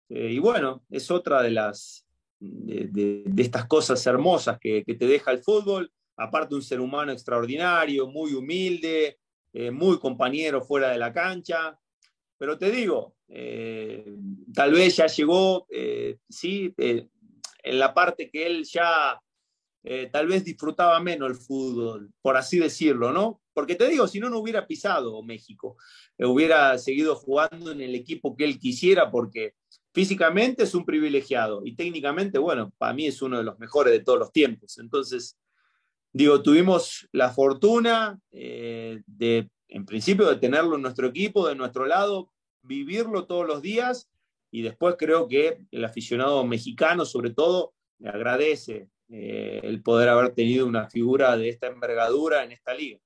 Eh, 0.09 0.31
y 0.31 0.39
bueno, 0.39 0.83
es 0.89 1.11
otra 1.11 1.43
de 1.43 1.51
las 1.51 2.07
de, 2.39 3.25
estas 3.37 3.67
cosas 3.67 4.03
hermosas 4.07 4.57
que, 4.59 4.83
te 4.83 5.05
deja 5.05 5.29
el 5.29 5.43
fútbol. 5.43 5.91
Aparte, 6.17 6.55
un 6.55 6.61
ser 6.61 6.79
humano 6.79 7.11
extraordinario, 7.11 8.07
muy 8.07 8.33
humilde, 8.33 9.19
eh, 9.53 9.71
muy 9.71 9.99
compañero 9.99 10.61
fuera 10.61 10.89
de 10.89 10.97
la 10.97 11.11
cancha. 11.11 11.79
Pero 12.37 12.57
te 12.57 12.71
digo, 12.71 13.15
eh, 13.27 14.15
tal 14.53 14.73
vez 14.73 14.97
ya 14.97 15.07
llegó, 15.07 15.67
sí, 16.29 16.73
en 16.77 17.79
la 17.79 17.93
parte 17.93 18.29
que 18.29 18.45
él 18.45 18.63
ya 18.65 19.19
eh, 19.87 20.09
tal 20.11 20.25
vez 20.25 20.43
disfrutaba 20.43 20.99
menos 20.99 21.29
el 21.29 21.35
fútbol, 21.35 22.11
por 22.19 22.35
así 22.35 22.57
decirlo, 22.57 23.11
¿no? 23.11 23.43
Porque 23.53 23.75
te 23.75 23.87
digo, 23.87 24.07
si 24.07 24.19
no, 24.19 24.31
no 24.31 24.39
hubiera 24.39 24.65
pisado 24.65 25.21
México, 25.21 25.77
eh, 26.17 26.25
hubiera 26.25 26.75
seguido 26.79 27.15
jugando 27.15 27.71
en 27.71 27.81
el 27.81 27.93
equipo 27.93 28.35
que 28.35 28.45
él 28.45 28.57
quisiera, 28.57 29.11
porque 29.11 29.53
físicamente 29.93 30.63
es 30.63 30.73
un 30.73 30.85
privilegiado 30.85 31.61
y 31.63 31.75
técnicamente, 31.75 32.39
bueno, 32.39 32.73
para 32.79 32.93
mí 32.93 33.05
es 33.05 33.21
uno 33.21 33.37
de 33.37 33.43
los 33.43 33.59
mejores 33.59 33.93
de 33.93 33.99
todos 33.99 34.17
los 34.17 34.31
tiempos. 34.31 34.79
Entonces, 34.79 35.37
digo, 36.15 36.41
tuvimos 36.41 37.09
la 37.11 37.29
fortuna 37.29 38.17
eh, 38.31 39.01
de, 39.05 39.49
en 39.67 39.85
principio, 39.85 40.29
de 40.29 40.37
tenerlo 40.37 40.77
en 40.77 40.81
nuestro 40.81 41.07
equipo, 41.07 41.45
de 41.45 41.55
nuestro 41.55 41.85
lado, 41.85 42.31
vivirlo 42.61 43.25
todos 43.25 43.45
los 43.45 43.61
días 43.61 44.09
y 44.49 44.61
después 44.61 44.95
creo 44.97 45.27
que 45.27 45.59
el 45.71 45.83
aficionado 45.83 46.45
mexicano, 46.45 47.03
sobre 47.03 47.31
todo, 47.31 47.73
le 47.99 48.09
agradece 48.09 48.87
eh, 49.09 49.59
el 49.63 49.83
poder 49.83 50.07
haber 50.07 50.33
tenido 50.33 50.65
una 50.65 50.89
figura 50.89 51.35
de 51.35 51.49
esta 51.49 51.67
envergadura 51.67 52.45
en 52.45 52.53
esta 52.53 52.73
liga. 52.73 52.97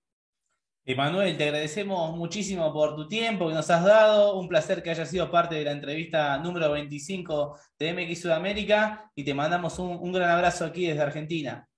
Emanuel, 0.86 1.36
te 1.36 1.46
agradecemos 1.46 2.16
muchísimo 2.16 2.72
por 2.72 2.96
tu 2.96 3.08
tiempo 3.08 3.48
que 3.48 3.56
nos 3.56 3.70
has 3.70 3.84
dado. 3.84 4.40
Un 4.40 4.48
placer 4.48 4.84
que 4.84 4.92
hayas 4.92 5.10
sido 5.10 5.30
parte 5.32 5.56
de 5.56 5.64
la 5.64 5.72
entrevista 5.72 6.38
número 6.38 6.72
25 6.72 7.60
de 7.80 7.94
MX 7.94 8.22
Sudamérica 8.22 9.12
y 9.16 9.24
te 9.24 9.34
mandamos 9.34 9.78
un, 9.80 10.12
gran 10.12 10.30
abrazo 10.30 10.66
aquí 10.66 10.88
desde 10.88 11.02
Argentina. 11.02 11.69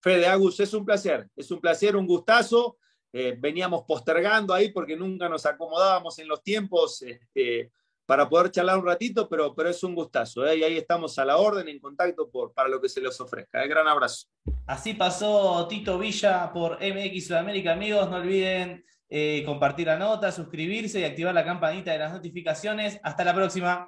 Fede 0.00 0.26
Agus, 0.26 0.60
es 0.60 0.72
un 0.74 0.84
placer, 0.84 1.28
es 1.34 1.50
un 1.50 1.60
placer, 1.60 1.96
un 1.96 2.06
gustazo. 2.06 2.78
Eh, 3.12 3.36
veníamos 3.38 3.84
postergando 3.86 4.52
ahí 4.52 4.70
porque 4.70 4.96
nunca 4.96 5.28
nos 5.28 5.46
acomodábamos 5.46 6.18
en 6.18 6.28
los 6.28 6.42
tiempos. 6.42 7.02
Este, 7.02 7.72
para 8.08 8.26
poder 8.26 8.50
charlar 8.50 8.78
un 8.78 8.86
ratito, 8.86 9.28
pero, 9.28 9.54
pero 9.54 9.68
es 9.68 9.84
un 9.84 9.94
gustazo. 9.94 10.46
¿eh? 10.46 10.56
Y 10.56 10.64
ahí 10.64 10.78
estamos 10.78 11.18
a 11.18 11.26
la 11.26 11.36
orden, 11.36 11.68
en 11.68 11.78
contacto 11.78 12.30
por, 12.30 12.54
para 12.54 12.66
lo 12.66 12.80
que 12.80 12.88
se 12.88 13.02
les 13.02 13.20
ofrezca. 13.20 13.62
¿eh? 13.62 13.68
Gran 13.68 13.86
abrazo. 13.86 14.26
Así 14.66 14.94
pasó 14.94 15.68
Tito 15.68 15.98
Villa 15.98 16.50
por 16.50 16.78
MX 16.80 17.26
Sudamérica, 17.26 17.74
amigos. 17.74 18.08
No 18.08 18.16
olviden 18.16 18.82
eh, 19.10 19.42
compartir 19.44 19.88
la 19.88 19.98
nota, 19.98 20.32
suscribirse 20.32 21.00
y 21.00 21.04
activar 21.04 21.34
la 21.34 21.44
campanita 21.44 21.92
de 21.92 21.98
las 21.98 22.14
notificaciones. 22.14 22.98
Hasta 23.02 23.24
la 23.24 23.34
próxima. 23.34 23.86